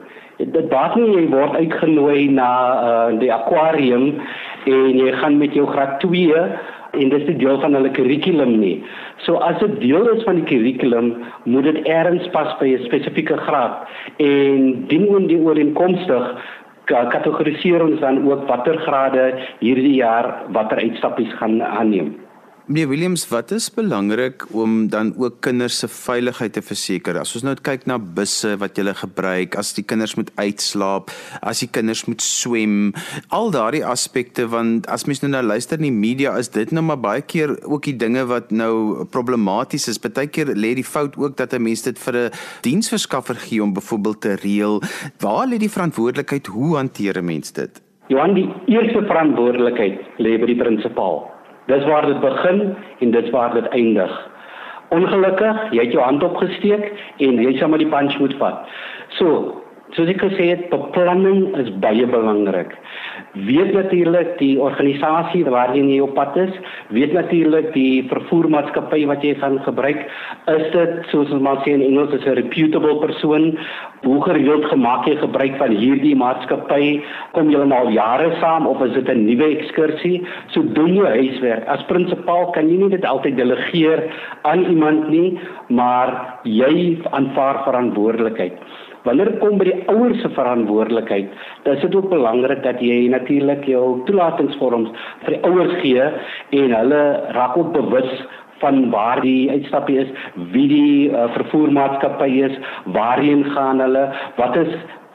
dit 0.48 0.68
baat 0.72 0.96
nie 0.96 1.12
jy 1.12 1.26
word 1.32 1.56
uitgenooi 1.56 2.28
na 2.32 2.50
uh, 2.80 3.18
die 3.20 3.32
akwarium 3.32 4.20
en 4.64 4.92
jy 4.96 5.12
gaan 5.20 5.38
met 5.40 5.56
jou 5.56 5.66
graad 5.68 5.98
2 6.00 6.44
en 6.90 7.12
dit 7.12 7.28
is 7.28 7.36
deel 7.38 7.60
van 7.62 7.76
hulle 7.76 7.90
kurrikulum 7.94 8.56
nie. 8.58 8.80
So 9.22 9.38
as 9.46 9.58
dit 9.62 9.76
deel 9.84 10.08
is 10.10 10.24
van 10.26 10.40
die 10.40 10.46
kurrikulum, 10.48 11.12
moet 11.44 11.68
dit 11.68 11.86
erns 11.86 12.26
pas 12.34 12.56
by 12.58 12.72
'n 12.74 12.86
spesifieke 12.88 13.36
graad 13.46 13.86
en 14.18 14.86
dien 14.88 15.06
oor 15.08 15.26
die 15.28 15.38
ooreenkomstig 15.38 16.32
kategoriseer 16.90 17.82
ons 17.84 18.00
dan 18.00 18.22
ook 18.26 18.48
watter 18.48 18.78
grade 18.86 19.34
hierdie 19.60 19.94
jaar 20.00 20.34
watter 20.54 20.78
uitstappies 20.78 21.32
gaan 21.38 21.62
aanneem. 21.62 22.16
Meneer 22.70 22.86
Williams, 22.86 23.24
wat 23.26 23.50
is 23.50 23.64
belangrik 23.74 24.44
om 24.54 24.88
dan 24.88 25.08
ook 25.18 25.40
kinders 25.42 25.78
se 25.78 25.88
veiligheid 25.90 26.52
te 26.54 26.60
verseker? 26.62 27.16
As 27.18 27.32
ons 27.34 27.42
nou 27.42 27.56
kyk 27.58 27.82
na 27.90 27.96
busse 27.98 28.52
wat 28.60 28.76
jy 28.78 28.92
gebruik, 28.94 29.56
as 29.58 29.72
die 29.74 29.82
kinders 29.82 30.14
moet 30.14 30.30
uitslaap, 30.38 31.10
as 31.42 31.64
die 31.64 31.68
kinders 31.74 32.04
moet 32.06 32.22
swem, 32.22 32.92
al 33.34 33.50
daardie 33.50 33.82
aspekte 33.82 34.46
want 34.52 34.86
as 34.86 35.08
mens 35.10 35.18
nou 35.24 35.32
nou 35.32 35.40
luister 35.48 35.82
in 35.82 35.88
die 35.88 35.96
media 35.96 36.36
is 36.38 36.52
dit 36.54 36.70
nou 36.70 36.84
maar 36.92 37.00
baie 37.02 37.24
keer 37.26 37.56
ook 37.66 37.88
die 37.90 37.96
dinge 37.98 38.22
wat 38.30 38.54
nou 38.54 39.02
problematies 39.10 39.88
is. 39.90 39.98
Partykeer 39.98 40.54
lê 40.54 40.76
die 40.78 40.86
fout 40.86 41.18
ook 41.18 41.34
dat 41.42 41.58
'n 41.58 41.66
mens 41.66 41.82
dit 41.82 41.98
vir 41.98 42.14
'n 42.14 42.30
diensverskaffer 42.62 43.34
gee 43.34 43.62
om 43.62 43.74
byvoorbeeld 43.74 44.20
te 44.20 44.36
reël. 44.46 44.78
Waar 45.18 45.48
lê 45.48 45.58
die 45.58 45.74
verantwoordelikheid? 45.74 46.46
Hoe 46.46 46.76
hanteer 46.76 47.18
'n 47.18 47.24
mens 47.24 47.50
dit? 47.50 47.82
Johan, 48.06 48.34
die 48.34 48.48
eerste 48.66 49.02
verantwoordelikheid 49.02 49.98
lê 50.18 50.38
by 50.38 50.46
die 50.46 50.56
prinsipaal. 50.62 51.39
Dis 51.70 51.86
waar 51.86 52.06
dit 52.06 52.20
begin 52.20 52.74
en 52.98 53.10
dit 53.10 53.30
waar 53.30 53.54
dit 53.54 53.66
eindig. 53.68 54.14
Ongelukkig, 54.90 55.58
jy 55.70 55.84
het 55.84 55.92
jou 55.94 56.02
hand 56.02 56.22
opgesteek 56.26 56.86
en 57.22 57.38
jy 57.38 57.52
sê 57.58 57.68
maar 57.70 57.82
die 57.82 57.90
punch 57.90 58.16
moet 58.18 58.34
vat. 58.40 58.64
So, 59.18 59.60
soos 59.94 60.10
ek 60.10 60.22
gesê 60.24 60.48
het, 60.50 60.64
beplanning 60.72 61.52
is 61.62 61.70
baie 61.84 62.06
belangrik. 62.10 62.74
Weet 63.32 63.72
natuurlik 63.72 64.32
die 64.40 64.56
organisasie 64.58 65.44
waarheen 65.46 65.86
jy 65.92 66.00
op 66.02 66.16
pad 66.16 66.34
is, 66.42 66.50
weet 66.90 67.12
natuurlik 67.14 67.68
die 67.76 68.02
vervoermaatskappy 68.10 69.04
wat 69.06 69.22
jy 69.22 69.36
gaan 69.38 69.60
gebruik, 69.62 70.00
is 70.50 70.64
dit 70.74 70.96
soos 71.12 71.30
ons 71.30 71.44
maar 71.46 71.60
sê 71.62 71.76
in 71.76 71.84
Engels 71.86 72.16
is 72.18 72.26
'n 72.26 72.34
reputable 72.40 72.98
persoon. 72.98 73.54
Hoe 74.02 74.22
gereeld 74.24 74.64
gemaak 74.64 75.06
jy 75.06 75.16
gebruik 75.16 75.56
van 75.62 75.70
hierdie 75.70 76.16
maatskappy? 76.16 77.02
Kom 77.32 77.50
julle 77.50 77.66
nou 77.66 77.86
al 77.86 77.92
jare 77.92 78.34
saam 78.40 78.66
of 78.66 78.82
is 78.82 78.92
dit 78.94 79.08
'n 79.08 79.24
nuwe 79.26 79.46
ekskursie? 79.58 80.26
So 80.48 80.62
doen 80.62 80.94
jou 80.94 81.06
huiswerk. 81.06 81.68
As 81.68 81.86
prinsipaal 81.86 82.50
kan 82.50 82.68
jy 82.68 82.76
nie 82.76 82.90
dit 82.90 83.04
altyd 83.04 83.36
delegeer 83.36 84.10
aan 84.42 84.64
iemand 84.64 85.08
nie, 85.08 85.38
maar 85.68 86.40
jy 86.42 86.98
aanvaar 87.10 87.62
verantwoordelikheid. 87.64 88.58
Wanneer 89.02 89.30
dit 89.32 89.40
kom 89.40 89.56
by 89.60 89.64
die 89.70 89.78
ouers 89.88 90.20
se 90.20 90.28
verantwoordelikheid, 90.36 91.30
dan 91.64 91.76
is 91.76 91.82
dit 91.86 91.94
ook 91.96 92.10
belangrik 92.10 92.62
dat 92.62 92.82
jy 92.84 93.08
natuurlik 93.08 93.64
jou 93.64 94.02
toelatingsvorms 94.04 94.92
vir 95.24 95.36
die 95.36 95.42
ouers 95.48 95.74
gee 95.80 96.06
en 96.60 96.76
hulle 96.76 97.02
raak 97.36 97.56
ook 97.56 97.72
bewus 97.72 98.12
van 98.60 98.90
waar 98.92 99.20
die 99.24 99.50
uitstappie 99.50 99.98
is, 100.02 100.08
wie 100.52 100.68
die 100.68 101.10
uh, 101.10 101.30
vervoermaatskappy 101.32 102.30
is, 102.44 102.56
waarheen 102.92 103.46
gaan 103.54 103.80
hulle, 103.80 104.10
wat 104.36 104.56
is 104.60 104.74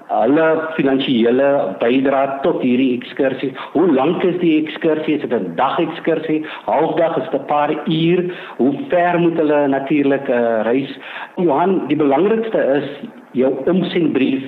hulle 0.10 0.46
finansiële 0.75 1.48
bydrae 1.82 2.39
tot 2.44 2.62
hierdie 2.62 2.94
ekskursie. 2.98 3.51
Hoe 3.74 3.86
lank 3.94 4.24
is 4.24 4.38
die 4.42 4.56
ekskursie? 4.63 5.18
Is 5.18 5.22
dit 5.25 5.34
'n 5.34 5.56
dag 5.58 5.80
ekskursie? 5.80 6.46
Halfdag 6.65 7.18
is 7.18 7.30
dit 7.30 7.42
'n 7.42 7.46
paar 7.46 7.72
uur? 7.86 8.34
Hoe 8.58 8.74
ver 8.89 9.20
moet 9.20 9.38
hulle 9.38 9.68
natuurlik 9.68 10.30
uh, 10.30 10.62
reis? 10.62 10.98
Johan, 11.36 11.88
die 11.88 11.98
belangrikste 11.98 12.62
is 12.82 12.89
jou 13.36 13.51
omsendbrief 13.70 14.44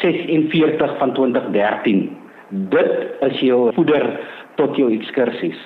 46 0.00 0.94
van 1.00 1.12
2013. 1.16 2.04
Dit 2.72 2.92
is 3.26 3.40
jou 3.44 3.72
voeder 3.76 4.06
tot 4.60 4.76
jou 4.78 4.88
ekskursies. 4.94 5.58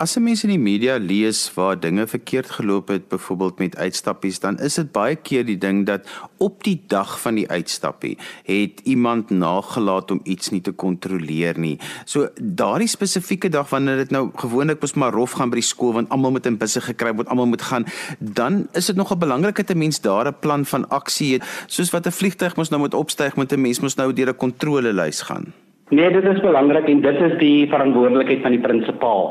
As 0.00 0.16
'n 0.16 0.22
mens 0.22 0.42
in 0.44 0.48
die 0.48 0.58
media 0.58 0.96
lees 0.96 1.54
waar 1.54 1.80
dinge 1.80 2.06
verkeerd 2.06 2.50
geloop 2.50 2.88
het, 2.88 3.08
byvoorbeeld 3.08 3.58
met 3.58 3.76
uitstappies, 3.76 4.40
dan 4.40 4.58
is 4.58 4.74
dit 4.74 4.92
baie 4.92 5.16
keer 5.16 5.44
die 5.44 5.58
ding 5.58 5.86
dat 5.86 6.08
op 6.36 6.64
die 6.64 6.82
dag 6.86 7.20
van 7.20 7.34
die 7.34 7.48
uitstappie 7.48 8.18
het 8.44 8.80
iemand 8.84 9.30
nagelaat 9.30 10.10
om 10.10 10.20
iets 10.24 10.48
nie 10.48 10.60
te 10.60 10.72
kontroleer 10.72 11.58
nie. 11.58 11.78
So 12.04 12.28
daardie 12.42 12.88
spesifieke 12.88 13.48
dag 13.48 13.68
wanneer 13.68 13.96
dit 13.96 14.10
nou 14.10 14.30
gewoonlik 14.34 14.80
mos 14.80 14.94
maar 14.94 15.12
rof 15.12 15.30
gaan 15.30 15.50
by 15.50 15.60
die 15.60 15.68
skool 15.68 15.92
want 15.92 16.08
almal 16.08 16.30
moet 16.30 16.46
in 16.46 16.56
busse 16.56 16.80
gekry 16.80 17.14
word, 17.14 17.28
almal 17.28 17.46
moet 17.46 17.62
gaan, 17.62 17.84
dan 18.18 18.68
is 18.72 18.86
dit 18.86 18.96
nogal 18.96 19.16
belangrik 19.16 19.56
dat 19.56 19.70
'n 19.70 19.78
mens 19.78 20.00
daar 20.00 20.26
'n 20.26 20.38
plan 20.40 20.64
van 20.64 20.88
aksie 20.88 21.32
het, 21.32 21.44
soos 21.66 21.90
wat 21.90 22.06
'n 22.06 22.10
vliegtyg 22.12 22.56
mos 22.56 22.68
nou 22.68 22.80
moet 22.80 22.94
opstyg, 22.94 23.36
moet 23.36 23.52
'n 23.52 23.60
mens 23.60 23.80
mos 23.80 23.94
nou 23.94 24.12
deur 24.12 24.28
'n 24.28 24.36
kontrolelys 24.36 25.20
gaan. 25.20 25.52
Nee, 25.90 26.10
dit 26.14 26.24
is 26.24 26.40
belangrik 26.40 26.86
en 26.88 27.00
dit 27.02 27.22
is 27.26 27.32
die 27.40 27.68
verantwoordelikheid 27.70 28.44
van 28.44 28.54
die 28.54 28.62
prinsipaal. 28.62 29.24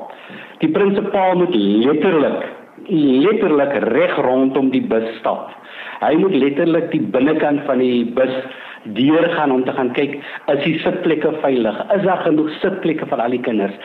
Die 0.59 0.71
prinsipaal 0.75 1.37
moet 1.39 1.55
letterlik 1.55 2.47
letterlik 2.89 3.73
reg 3.93 4.15
rondom 4.23 4.71
die 4.73 4.81
bus 4.81 5.05
stap. 5.19 5.51
Hy 5.99 6.15
moet 6.19 6.35
letterlik 6.35 6.89
die 6.91 7.01
binnekant 7.13 7.65
van 7.67 7.83
die 7.83 8.05
bus 8.15 8.33
deur 8.95 9.25
gaan 9.35 9.51
om 9.51 9.65
te 9.67 9.73
gaan 9.75 9.91
kyk 9.93 10.15
is 10.53 10.61
die 10.63 10.77
sitplekke 10.79 11.33
veilig? 11.43 11.79
Is 11.95 12.05
daar 12.07 12.23
genoeg 12.23 12.49
sitplekke 12.61 13.07
vir 13.11 13.23
al 13.23 13.35
die 13.35 13.41
kinders? 13.43 13.75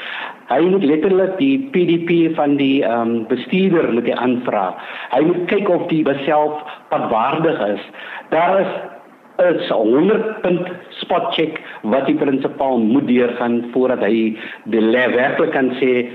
Hy 0.50 0.60
moet 0.70 0.86
letterlik 0.86 1.36
die 1.40 1.56
PDP 1.74 2.34
van 2.38 2.56
die 2.60 2.82
ehm 2.82 3.14
um, 3.14 3.14
bestuurder 3.30 3.90
moet 3.92 4.10
hy 4.10 4.18
aanvra. 4.26 4.66
Hy 5.14 5.22
moet 5.26 5.46
kyk 5.50 5.70
of 5.74 5.88
die 5.90 6.02
bus 6.06 6.22
self 6.26 6.62
padwaardig 6.90 7.62
is. 7.74 7.88
Daar 8.30 8.60
is 8.62 8.72
is 9.38 9.70
'n 9.70 9.74
100 9.74 10.42
punt 10.42 10.68
spot 11.00 11.34
check 11.34 11.60
wat 11.82 12.06
die 12.06 12.14
prinsipaal 12.14 12.78
moet 12.78 13.06
deurgaan 13.06 13.64
voordat 13.72 14.00
hy 14.06 14.36
die 14.64 14.80
werklik 15.18 15.52
kan 15.52 15.70
sê 15.80 16.08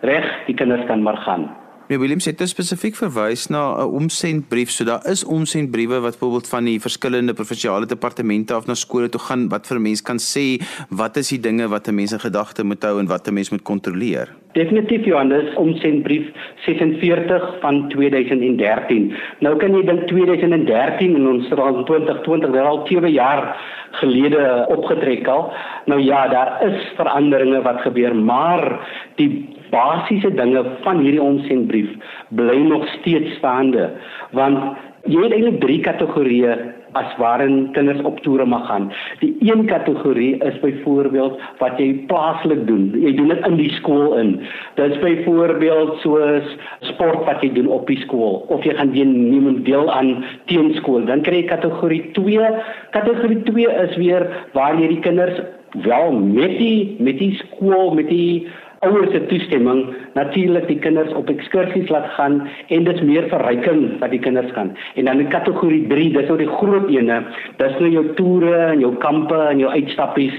reg 0.00 0.26
die 0.46 0.54
kinders 0.54 0.86
kan 0.86 1.02
maar 1.02 1.16
gaan. 1.16 1.50
Nee 1.84 1.98
Willem 2.00 2.20
sê 2.24 2.32
dit 2.32 2.48
spesifiek 2.48 2.94
verwys 2.96 3.42
na 3.52 3.76
'n 3.84 3.92
omsendbrief. 4.00 4.70
So 4.70 4.84
daar 4.84 5.04
is 5.04 5.24
omsendbriewe 5.24 6.00
wat 6.00 6.16
byvoorbeeld 6.16 6.48
van 6.48 6.64
die 6.64 6.80
verskillende 6.80 7.34
provinsiale 7.34 7.86
departemente 7.86 8.54
af 8.54 8.66
na 8.66 8.74
skole 8.74 9.08
toe 9.08 9.20
gaan 9.20 9.48
wat 9.48 9.66
vir 9.66 9.80
mense 9.80 10.02
kan 10.02 10.16
sê 10.16 10.64
wat 10.88 11.16
is 11.16 11.28
die 11.28 11.40
dinge 11.40 11.68
wat 11.68 11.88
'n 11.88 11.94
mens 11.94 12.12
in 12.12 12.20
gedagte 12.20 12.64
moet 12.64 12.82
hou 12.82 12.98
en 13.00 13.06
wat 13.06 13.28
'n 13.28 13.34
mens 13.34 13.50
moet 13.50 13.62
kontroleer. 13.62 14.28
Definitief 14.52 15.04
Johannes, 15.04 15.54
omsendbrief 15.54 16.26
46 16.64 17.42
van 17.60 17.88
2013. 17.88 19.12
Nou 19.40 19.56
kan 19.56 19.74
jy 19.74 19.82
dink 19.84 20.06
2013 20.06 21.14
en 21.14 21.26
ons 21.26 21.48
raak 21.48 21.86
2020, 21.86 22.50
dit 22.50 22.60
al 22.60 22.86
7 22.86 23.12
jaar 23.12 23.56
gelede 23.90 24.66
opgetrek 24.68 25.26
al. 25.26 25.52
Nou 25.86 26.00
ja, 26.00 26.28
daar 26.28 26.70
is 26.70 26.92
veranderinge 26.96 27.62
wat 27.62 27.80
gebeur, 27.80 28.16
maar 28.16 28.80
die 29.14 29.53
basiese 29.70 30.30
dinge 30.34 30.64
van 30.86 31.02
hierdie 31.04 31.22
omsendbrief 31.22 31.90
bly 32.28 32.58
nog 32.68 32.88
steeds 32.98 33.36
staande 33.38 33.90
want 34.32 34.76
jy 35.04 35.20
het 35.26 35.36
eintlik 35.36 35.60
drie 35.60 35.80
kategorieë 35.84 36.56
as 36.94 37.16
waarin 37.18 37.72
kinders 37.74 38.02
op 38.06 38.20
toere 38.22 38.46
mag 38.46 38.66
gaan. 38.66 38.92
Die 39.18 39.34
een 39.40 39.66
kategorie 39.66 40.36
is 40.46 40.58
byvoorbeeld 40.60 41.40
wat 41.58 41.78
jy 41.78 41.88
plaaslik 42.10 42.66
doen. 42.66 42.92
Jy 43.02 43.14
doen 43.18 43.32
dit 43.32 43.46
in 43.46 43.56
die 43.58 43.70
skool 43.78 44.14
in. 44.18 44.36
Dit 44.78 44.94
is 44.94 45.02
byvoorbeeld 45.02 45.96
soos 46.04 46.54
sport 46.92 47.24
wat 47.26 47.42
jy 47.42 47.50
doen 47.58 47.68
op 47.74 47.90
die 47.90 47.98
skool 48.04 48.44
of 48.54 48.64
jy 48.66 48.76
gaan 48.78 48.94
neem 48.94 49.62
deel 49.66 49.90
aan 49.90 50.24
teenskool. 50.50 51.04
Dan 51.10 51.26
kry 51.26 51.42
jy 51.42 51.50
kategorie 51.50 52.04
2. 52.14 52.54
Kategorie 52.94 53.42
2 53.50 53.76
is 53.88 53.98
weer 53.98 54.28
waar 54.54 54.78
jy 54.78 54.94
die 54.94 55.02
kinders 55.02 55.42
wel 55.82 56.12
met 56.14 56.58
die 56.58 56.96
met 57.02 57.18
die 57.18 57.32
skool 57.40 57.94
met 57.98 58.06
die 58.08 58.46
ouers 58.86 59.12
se 59.12 59.20
toestemming 59.30 59.80
natuurlik 60.14 60.66
die 60.70 60.78
kinders 60.82 61.12
op 61.18 61.30
ekskursies 61.32 61.90
laat 61.92 62.06
gaan 62.16 62.40
en 62.68 62.86
dit 62.86 62.94
is 62.94 63.06
meer 63.06 63.28
verryking 63.32 63.98
wat 64.00 64.12
die 64.14 64.20
kinders 64.22 64.52
gaan. 64.56 64.72
En 64.94 65.08
dan 65.08 65.22
in 65.24 65.32
kategorie 65.32 65.86
3, 65.90 66.10
dis 66.16 66.28
nou 66.30 66.38
die 66.40 66.50
groot 66.50 66.88
ene, 66.92 67.20
dis 67.60 67.78
nou 67.80 67.90
jou 67.92 68.04
toere 68.18 68.56
en 68.72 68.82
jou 68.84 68.92
kampe 69.04 69.38
en 69.50 69.62
jou 69.62 69.70
uitstappies 69.72 70.34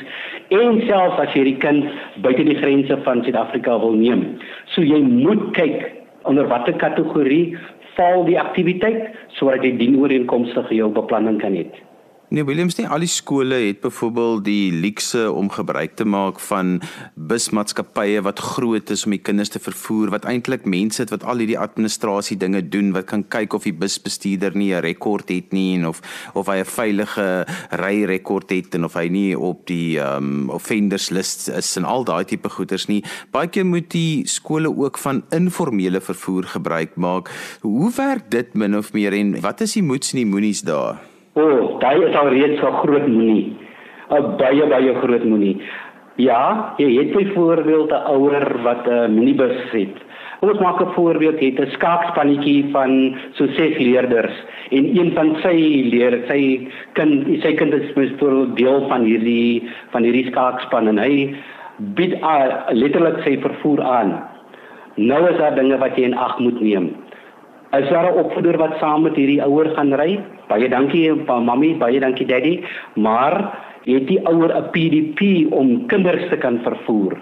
en 0.56 0.82
selfs 0.86 1.22
as 1.24 1.34
jy 1.38 1.46
die 1.50 1.58
kind 1.64 1.88
buite 2.26 2.46
die 2.48 2.58
grense 2.60 3.00
van 3.08 3.24
Suid-Afrika 3.26 3.80
wil 3.82 3.98
neem. 3.98 4.26
So 4.76 4.86
jy 4.86 5.02
moet 5.06 5.52
kyk 5.58 5.90
onder 6.30 6.48
watter 6.50 6.78
kategorie 6.82 7.56
val 7.96 8.26
die 8.28 8.40
aktiwiteit 8.40 9.12
sodat 9.40 9.66
jy 9.66 9.76
dienooreenkomstig 9.80 10.72
jou 10.76 10.92
beplanning 10.94 11.40
kan 11.42 11.56
hê. 11.58 11.66
Nee, 12.30 12.42
Williams 12.44 12.74
nie 12.80 12.88
al 12.90 13.04
die 13.06 13.10
skole 13.12 13.60
het 13.68 13.84
byvoorbeeld 13.84 14.40
die 14.48 14.72
luukse 14.74 15.28
om 15.32 15.46
gebruik 15.54 15.94
te 16.00 16.08
maak 16.10 16.40
van 16.42 16.80
busmaatskappye 17.14 18.24
wat 18.26 18.42
groot 18.42 18.90
is 18.90 19.06
om 19.06 19.14
die 19.14 19.22
kinders 19.22 19.54
te 19.54 19.62
vervoer 19.62 20.10
wat 20.10 20.26
eintlik 20.26 20.66
mense 20.66 21.04
het 21.04 21.14
wat 21.14 21.22
al 21.22 21.44
hierdie 21.44 21.60
administrasie 21.62 22.38
dinge 22.42 22.64
doen 22.66 22.90
wat 22.98 23.06
kan 23.14 23.28
kyk 23.30 23.54
of 23.54 23.70
die 23.70 23.76
busbestuurder 23.78 24.58
nie 24.58 24.74
'n 24.74 24.82
rekord 24.82 25.30
het 25.30 25.54
nie 25.54 25.78
en 25.78 25.86
of 25.86 26.02
of 26.34 26.50
hy 26.50 26.58
'n 26.66 26.66
veilige 26.66 27.46
ry 27.70 28.04
rekord 28.06 28.50
het 28.50 28.74
en 28.74 28.86
of 28.86 28.94
hy 28.94 29.08
nie 29.08 29.38
op 29.38 29.68
die 29.68 30.02
um 30.02 30.50
offenders 30.50 31.10
list 31.10 31.48
is 31.48 31.78
en 31.78 31.86
al 31.86 32.04
daai 32.04 32.26
tipe 32.26 32.50
goeders 32.50 32.88
nie. 32.88 33.04
Baie 33.32 33.48
keer 33.48 33.66
moet 33.66 33.92
die 33.92 34.28
skole 34.28 34.78
ook 34.78 34.98
van 34.98 35.24
informele 35.30 36.02
vervoer 36.02 36.44
gebruik 36.44 36.96
maak. 36.96 37.30
Hoe 37.62 37.92
werk 37.96 38.32
dit 38.32 38.54
min 38.54 38.78
of 38.78 38.94
meer 38.94 39.14
en 39.14 39.42
wat 39.42 39.62
is 39.62 39.74
die 39.74 39.84
moets 39.84 40.14
en 40.14 40.18
die 40.18 40.26
moenies 40.26 40.62
daar? 40.62 41.15
O, 41.36 41.44
oh, 41.44 41.80
daai 41.84 42.00
is 42.08 42.16
al 42.16 42.30
reeds 42.32 42.62
'n 42.64 42.76
groot 42.82 43.08
moenie. 43.08 43.52
'n 44.10 44.38
Baie 44.40 44.66
baie 44.72 44.94
groot 45.04 45.24
moenie. 45.24 45.60
Ja, 46.16 46.74
jy 46.78 46.88
het 46.96 47.12
byvoorbeeld 47.12 47.92
'n 47.92 48.06
ouer 48.16 48.46
wat 48.64 48.88
'n 48.88 49.12
minibus 49.16 49.72
het. 49.72 49.96
Ons 50.40 50.60
maak 50.60 50.80
'n 50.82 50.94
voorbeeld, 50.96 51.40
het 51.40 51.60
'n 51.60 51.72
skaakspannetjie 51.76 52.72
van 52.72 53.16
so 53.34 53.48
ses 53.48 53.78
leerders 53.78 54.36
en 54.72 54.84
een 54.98 55.12
van 55.12 55.36
sy 55.44 55.58
leer, 55.92 56.24
sy 56.28 56.70
kind, 56.94 57.28
sy 57.42 57.54
kind 57.54 57.74
is 57.74 57.94
byvoorbeeld 57.94 58.56
deel 58.56 58.88
van 58.88 59.02
hierdie 59.04 59.70
van 59.92 60.04
hierdie 60.04 60.30
skaakspan 60.32 60.88
en 60.88 60.98
hy 60.98 61.36
bied 61.78 62.14
uh, 62.22 62.64
letterlik 62.70 63.20
sy 63.24 63.38
vervoer 63.42 63.82
aan. 63.82 64.24
Nou 64.96 65.30
is 65.30 65.38
daar 65.38 65.56
dinge 65.56 65.78
wat 65.78 65.98
jy 65.98 66.04
in 66.04 66.18
ag 66.18 66.40
moet 66.40 66.62
neem. 66.62 66.96
Is 67.72 67.90
daar 67.90 68.08
'n 68.12 68.20
opvoeder 68.24 68.58
wat 68.58 68.80
saam 68.80 69.02
met 69.02 69.16
hierdie 69.16 69.44
ouer 69.44 69.70
gaan 69.76 69.94
ry? 69.94 70.20
Baie 70.50 70.70
dankie 70.70 71.10
pa 71.26 71.40
mami, 71.40 71.74
baie 71.82 72.00
dankie 72.00 72.28
daddy, 72.30 72.60
maar 72.96 73.38
het 73.86 74.08
die 74.08 74.20
ouer 74.26 74.52
'n 74.54 74.70
PDP 74.74 75.52
om 75.52 75.88
kinders 75.88 76.30
te 76.30 76.38
kan 76.38 76.60
vervoer? 76.64 77.18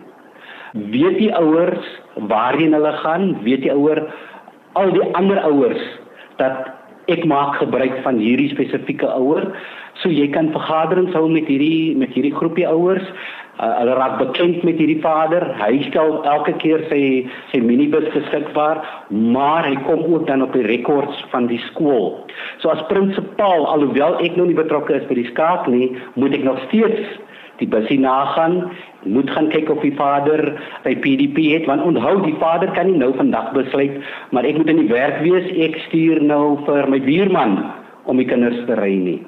Weet 0.73 1.17
die 1.17 1.35
ouers 1.35 1.85
waarheen 2.15 2.73
hulle 2.73 2.93
gaan? 3.03 3.43
Weet 3.43 3.61
die 3.61 3.71
ouer 3.71 4.03
al 4.73 4.91
die 4.91 5.05
ander 5.13 5.39
ouers 5.39 5.83
dat 6.37 6.71
ek 7.07 7.25
maak 7.25 7.55
gebruik 7.55 8.01
van 8.03 8.17
hierdie 8.17 8.49
spesifieke 8.49 9.07
ouer? 9.07 9.51
So 10.01 10.09
jy 10.09 10.27
kan 10.33 10.51
vergaderings 10.51 11.13
hou 11.13 11.29
met 11.29 11.45
hierdie 11.45 11.95
met 11.95 12.09
hierdie 12.09 12.33
groepie 12.33 12.67
ouers 12.67 13.05
uh, 13.59 13.73
hulle 13.79 13.95
raak 13.97 14.17
bekend 14.21 14.63
met 14.67 14.79
hierdie 14.81 15.01
vader. 15.03 15.45
Hy 15.59 15.81
stel 15.89 16.21
elke 16.29 16.55
keer 16.61 16.85
sy 16.91 17.01
sy 17.51 17.61
minibus 17.63 18.09
beskikbaar, 18.15 18.81
maar 19.09 19.67
hy 19.67 19.75
kom 19.87 20.05
ook 20.09 20.27
dan 20.29 20.45
op 20.45 20.55
die 20.57 20.65
rekords 20.67 21.25
van 21.33 21.49
die 21.51 21.61
skool. 21.69 22.23
So 22.63 22.73
as 22.73 22.83
prinsipaal, 22.89 23.67
alhoewel 23.75 24.19
ek 24.25 24.39
nou 24.39 24.47
nie 24.49 24.57
betrokke 24.57 24.97
is 24.97 25.05
by 25.09 25.19
die 25.19 25.29
skaak 25.31 25.69
nie, 25.71 25.91
moet 26.19 26.35
ek 26.37 26.47
nog 26.47 26.61
steeds 26.69 27.19
die 27.61 27.69
busie 27.69 27.99
nagaan, 28.01 28.71
moet 29.05 29.29
gaan 29.29 29.51
kyk 29.53 29.69
of 29.69 29.83
die 29.85 29.93
vader 29.95 30.41
by 30.83 30.95
PDP 31.03 31.51
het, 31.53 31.67
want 31.69 31.85
onthou 31.85 32.15
die 32.25 32.35
vader 32.41 32.71
kan 32.73 32.89
nie 32.89 32.97
nou 32.97 33.11
vandag 33.15 33.53
besluit, 33.55 33.99
maar 34.33 34.47
ek 34.47 34.57
moet 34.57 34.73
in 34.73 34.81
die 34.81 34.89
werk 34.89 35.21
wees, 35.21 35.45
ek 35.67 35.77
stuur 35.85 36.23
nou 36.25 36.57
vir 36.65 36.89
my 36.89 36.99
buurman 37.05 37.59
om 38.09 38.19
die 38.19 38.27
kinders 38.27 38.57
te 38.67 38.79
ry 38.81 38.95
nie 38.97 39.21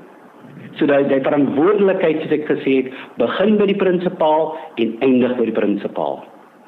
sodat 0.79 1.09
die 1.09 1.23
verantwoordelikheid 1.23 2.23
soos 2.23 2.37
ek 2.37 2.47
gesê 2.51 2.77
het 2.81 2.93
begin 3.21 3.57
by 3.59 3.69
die 3.71 3.79
prinsipaal 3.79 4.55
en 4.81 4.95
eindig 5.07 5.37
by 5.39 5.49
die 5.49 5.59
prinsipaal. 5.59 6.23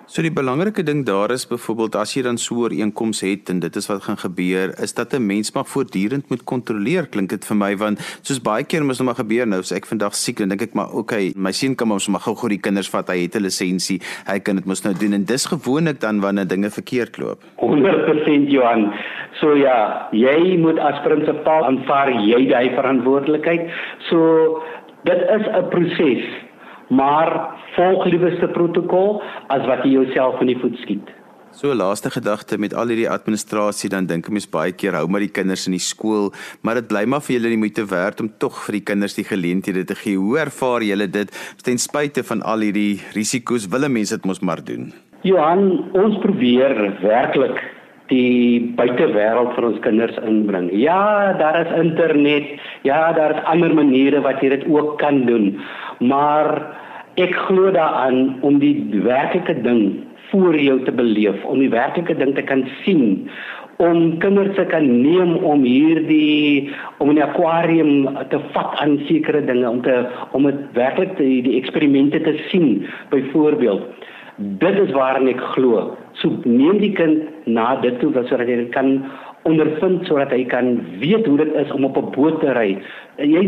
So 0.08 0.24
die 0.24 0.32
belangrike 0.32 0.86
ding 0.88 1.02
daar 1.04 1.34
is 1.36 1.44
byvoorbeeld 1.50 1.98
as 2.00 2.14
jy 2.16 2.22
dan 2.24 2.38
so 2.40 2.56
'n 2.56 2.60
ooreenkoms 2.64 3.20
het 3.28 3.50
en 3.50 3.60
dit 3.60 3.76
is 3.76 3.88
wat 3.88 4.04
gaan 4.04 4.18
gebeur, 4.18 4.72
is 4.82 4.94
dat 4.94 5.14
'n 5.14 5.26
mens 5.26 5.52
maar 5.52 5.66
voortdurend 5.66 6.30
moet 6.30 6.44
kontroleer. 6.44 7.08
Klink 7.08 7.30
dit 7.30 7.46
vir 7.46 7.58
my 7.58 7.76
want 7.76 8.00
soos 8.22 8.40
baie 8.40 8.64
keer 8.64 8.86
mos 8.86 9.00
nou 9.00 9.06
maar 9.06 9.20
gebeur 9.20 9.46
nou, 9.48 9.60
as 9.60 9.72
ek 9.72 9.86
vandag 9.86 10.16
siek 10.16 10.40
en 10.40 10.50
dink 10.50 10.62
ek 10.62 10.74
maar 10.74 10.94
okay, 10.94 11.34
my 11.36 11.52
seun 11.52 11.76
kan 11.76 11.88
mos 11.88 12.08
maar 12.08 12.22
gou-gou 12.22 12.48
die 12.48 12.62
kinders 12.62 12.90
vat, 12.90 13.10
hy 13.10 13.22
het 13.24 13.36
'n 13.36 13.44
lisensie, 13.44 14.00
hy 14.26 14.40
kan 14.40 14.56
dit 14.56 14.66
mos 14.66 14.84
nou 14.84 14.94
doen 14.94 15.14
en 15.14 15.26
dis 15.26 15.46
gewoonlik 15.46 16.00
dan 16.00 16.22
wanneer 16.22 16.48
dinge 16.48 16.70
verkeerd 16.70 17.18
loop. 17.18 17.44
100% 17.58 18.50
Johan. 18.50 18.94
So 19.42 19.56
ja, 19.56 20.08
jy 20.12 20.58
moet 20.58 20.80
as 20.80 21.02
prinsipaal 21.04 21.66
aanvaar 21.66 22.12
jy 22.12 22.48
die 22.48 22.76
verantwoordelikheid. 22.76 23.70
So 24.10 24.64
dit 25.04 25.20
is 25.20 25.48
'n 25.48 25.68
proses 25.70 26.47
maar 26.90 27.34
volg 27.76 28.06
liewerste 28.06 28.48
protokol 28.56 29.22
as 29.54 29.66
wat 29.68 29.86
jy 29.86 29.98
jouself 29.98 30.42
in 30.42 30.54
die 30.54 30.60
voet 30.62 30.78
skiet. 30.84 31.14
So 31.58 31.74
laaste 31.74 32.12
gedagte 32.14 32.58
met 32.62 32.74
al 32.78 32.92
hierdie 32.92 33.10
administrasie 33.10 33.90
dan 33.90 34.06
dink 34.06 34.28
ek 34.28 34.34
mens 34.36 34.50
baie 34.52 34.74
keer 34.78 34.94
hou 35.00 35.08
maar 35.10 35.24
die 35.26 35.32
kinders 35.34 35.66
in 35.70 35.74
die 35.74 35.82
skool, 35.82 36.30
maar 36.62 36.78
dit 36.78 36.90
bly 36.92 37.06
maar 37.10 37.24
vir 37.26 37.38
julle 37.38 37.54
die 37.54 37.62
moeite 37.62 37.88
werd 37.90 38.22
om 38.22 38.30
tog 38.38 38.60
vir 38.66 38.78
die 38.78 38.84
kinders 38.92 39.18
die 39.18 39.26
geleenthede 39.26 39.86
te 39.88 39.98
gee. 39.98 40.20
Hoe 40.20 40.38
ervaar 40.44 40.86
julle 40.86 41.08
dit 41.10 41.34
ten 41.66 41.82
spyte 41.82 42.22
van 42.28 42.44
al 42.44 42.68
hierdie 42.68 43.00
risiko's? 43.16 43.66
Wille 43.74 43.90
mense 43.90 44.20
dit 44.20 44.30
mos 44.30 44.44
maar 44.46 44.62
doen. 44.62 44.92
Johan, 45.26 45.90
ons 45.98 46.20
probeer 46.22 46.78
werklik 47.02 47.58
die 48.12 48.74
buitewêreld 48.80 49.54
vir 49.56 49.68
ons 49.70 49.80
kinders 49.84 50.18
inbring. 50.24 50.70
Ja, 50.72 51.34
daar 51.40 51.60
is 51.66 51.74
internet. 51.76 52.56
Ja, 52.88 53.12
daar 53.14 53.36
is 53.36 53.46
ander 53.52 53.74
maniere 53.76 54.22
wat 54.26 54.42
jy 54.42 54.50
dit 54.56 54.68
ook 54.72 54.98
kan 55.02 55.26
doen. 55.28 55.58
Maar 56.00 56.52
ek 57.16 57.36
glo 57.48 57.72
daaraan 57.72 58.38
om 58.46 58.60
die 58.64 58.76
werklike 59.04 59.62
ding 59.62 60.04
voor 60.32 60.56
jou 60.60 60.82
te 60.84 60.92
beleef, 60.92 61.44
om 61.48 61.60
die 61.60 61.72
werklike 61.72 62.16
ding 62.20 62.36
te 62.36 62.44
kan 62.44 62.66
sien 62.84 63.30
om 63.78 64.18
kinders 64.18 64.56
te 64.58 64.66
kan 64.66 64.86
neem 65.02 65.36
om 65.46 65.62
hierdie 65.62 66.74
om 66.98 67.12
'n 67.14 67.22
akwarium 67.22 68.10
te 68.30 68.40
vat 68.54 68.74
aan 68.82 68.98
sekere 69.06 69.46
dinge 69.46 69.70
om 69.70 69.82
te 69.82 70.06
om 70.32 70.44
dit 70.44 70.62
werklik 70.74 71.18
die, 71.18 71.42
die 71.42 71.58
eksperimente 71.62 72.22
te 72.22 72.34
sien 72.50 72.88
byvoorbeeld 73.10 73.82
dit 74.38 74.80
is 74.80 74.92
waarin 74.92 75.28
ek 75.28 75.42
glo 75.54 75.98
so 76.22 76.30
neem 76.46 76.78
die 76.82 76.94
kind 76.94 77.46
na 77.46 77.76
dit 77.82 78.00
toe 78.00 78.12
sodat 78.14 78.48
hy 78.48 78.68
kan 78.74 79.02
ondervind 79.48 80.06
sodat 80.08 80.34
hy 80.36 80.44
kan 80.52 80.78
weet 81.02 81.26
hoe 81.26 81.38
dit 81.42 81.54
is 81.62 81.72
om 81.72 81.86
op 81.86 81.98
'n 81.98 82.12
boot 82.16 82.40
te 82.42 82.52
ry. 82.54 82.78
Jy 83.18 83.44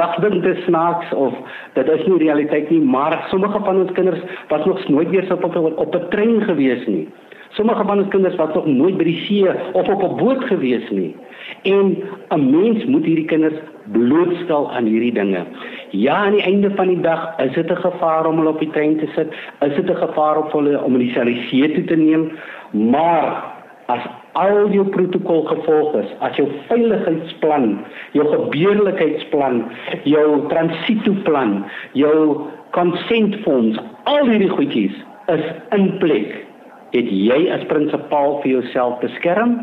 mag 0.00 0.16
dink 0.20 0.42
dit 0.42 0.58
snaaks 0.66 1.12
of 1.12 1.34
dit 1.74 1.88
is 1.88 2.06
nie 2.06 2.18
realiteit 2.18 2.70
nie, 2.70 2.80
maar 2.80 3.26
sommige 3.30 3.58
van 3.64 3.76
ons 3.80 3.92
kinders 3.92 4.20
was 4.48 4.64
nog 4.64 4.88
nooit 4.88 5.10
weer 5.10 5.32
op 5.32 5.44
op 5.44 5.78
op 5.78 5.94
'n 5.94 6.08
trein 6.10 6.42
gewees 6.42 6.86
nie. 6.86 7.08
Sommige 7.54 7.84
van 7.84 7.98
ons 7.98 8.08
kinders 8.08 8.34
was 8.36 8.54
nog 8.54 8.66
nooit 8.66 8.96
by 8.98 9.04
die 9.04 9.20
see 9.26 9.46
of 9.78 9.88
op 9.88 10.02
'n 10.02 10.16
boot 10.18 10.44
gewees 10.44 10.90
nie. 10.90 11.14
En 11.62 11.96
'n 12.30 12.50
mens 12.50 12.84
moet 12.84 13.04
hierdie 13.04 13.30
kinders 13.30 13.54
blootstel 13.92 14.70
aan 14.72 14.84
hierdie 14.84 15.12
dinge. 15.12 15.44
Ja, 15.90 16.14
aan 16.14 16.32
die 16.32 16.42
einde 16.42 16.70
van 16.74 16.88
die 16.88 17.00
dag 17.00 17.34
is 17.38 17.54
dit 17.54 17.70
'n 17.70 17.76
gevaar 17.76 18.26
om 18.26 18.36
hulle 18.36 18.48
op 18.48 18.58
die 18.58 18.70
trein 18.70 18.98
te 18.98 19.06
sit. 19.14 19.28
Is 19.60 19.74
dit 19.74 19.90
'n 19.90 19.96
gevaar 19.96 20.36
op 20.38 20.52
hulle 20.52 20.82
om 20.82 20.94
hulle 20.94 21.36
see 21.50 21.72
toe 21.72 21.84
te 21.84 21.96
neem? 21.96 22.30
Maar 22.70 23.44
as 23.86 24.02
al 24.32 24.70
jou 24.72 24.84
protokol 24.88 25.42
gevolg 25.42 25.94
is, 25.94 26.10
as 26.18 26.36
jou 26.36 26.48
veiligheidsplan, 26.68 27.78
jou 28.12 28.26
gebeurlikheidsplan, 28.28 29.64
jou 30.02 30.48
transitoplan, 30.48 31.64
jou 31.92 32.40
consentfonds, 32.70 33.78
al 34.04 34.26
hierdie 34.28 34.48
goedjies 34.48 34.96
is 35.26 35.44
in 35.70 35.98
plek. 35.98 36.46
Het 36.94 37.08
jy 37.10 37.40
as 37.50 37.64
prinsipaal 37.66 38.36
vir 38.44 38.52
jouself 38.52 39.00
beskerm? 39.02 39.56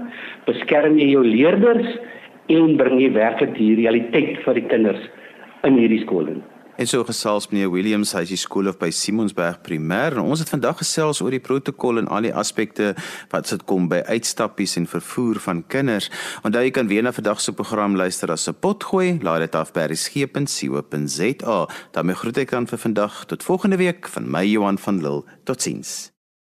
Beskerm 0.49 0.97
jy 0.99 1.13
jou 1.13 1.23
leerders 1.23 1.87
en 2.51 2.75
bring 2.79 2.99
jy 2.99 3.11
werklik 3.15 3.53
die 3.55 3.73
realiteit 3.79 4.41
vir 4.43 4.59
die 4.59 4.67
kinders 4.67 5.05
in 5.63 5.79
hierdie 5.79 6.01
skole? 6.03 6.41
En 6.81 6.87
so 6.89 7.05
gesels 7.07 7.49
meneer 7.51 7.69
Williams, 7.71 8.11
hy 8.17 8.23
is 8.25 8.33
die 8.33 8.39
skoolhoof 8.41 8.79
by 8.81 8.89
Simonsberg 8.95 9.61
Primêr 9.63 10.15
en 10.17 10.23
ons 10.33 10.43
het 10.43 10.51
vandag 10.51 10.79
gesels 10.81 11.21
oor 11.23 11.31
die 11.31 11.43
protokol 11.43 12.01
en 12.01 12.11
al 12.11 12.27
die 12.27 12.35
aspekte 12.35 12.93
wat 13.31 13.47
sit 13.47 13.63
kom 13.69 13.87
by 13.91 14.01
uitstappies 14.11 14.75
en 14.81 14.87
vervoer 14.89 15.39
van 15.45 15.63
kinders. 15.71 16.09
Onthou 16.43 16.63
jy 16.65 16.75
kan 16.75 16.91
weer 16.91 17.05
na 17.05 17.15
vandag 17.15 17.39
se 17.39 17.55
program 17.55 17.95
luister 17.95 18.31
as 18.31 18.49
'n 18.49 18.59
potgooi, 18.59 19.19
laai 19.23 19.39
dit 19.47 19.55
af 19.55 19.71
by 19.71 19.87
resgep.co.za. 19.87 21.67
daarmee 21.91 22.15
groet 22.15 22.37
ek 22.37 22.51
dan 22.51 22.67
vir 22.67 22.79
vandag 22.79 23.25
tot 23.25 23.43
volgende 23.43 23.77
week 23.77 24.07
van 24.07 24.31
my 24.31 24.43
Johan 24.43 24.77
van 24.77 25.01
Lille. 25.01 25.23
Totsiens. 25.45 26.10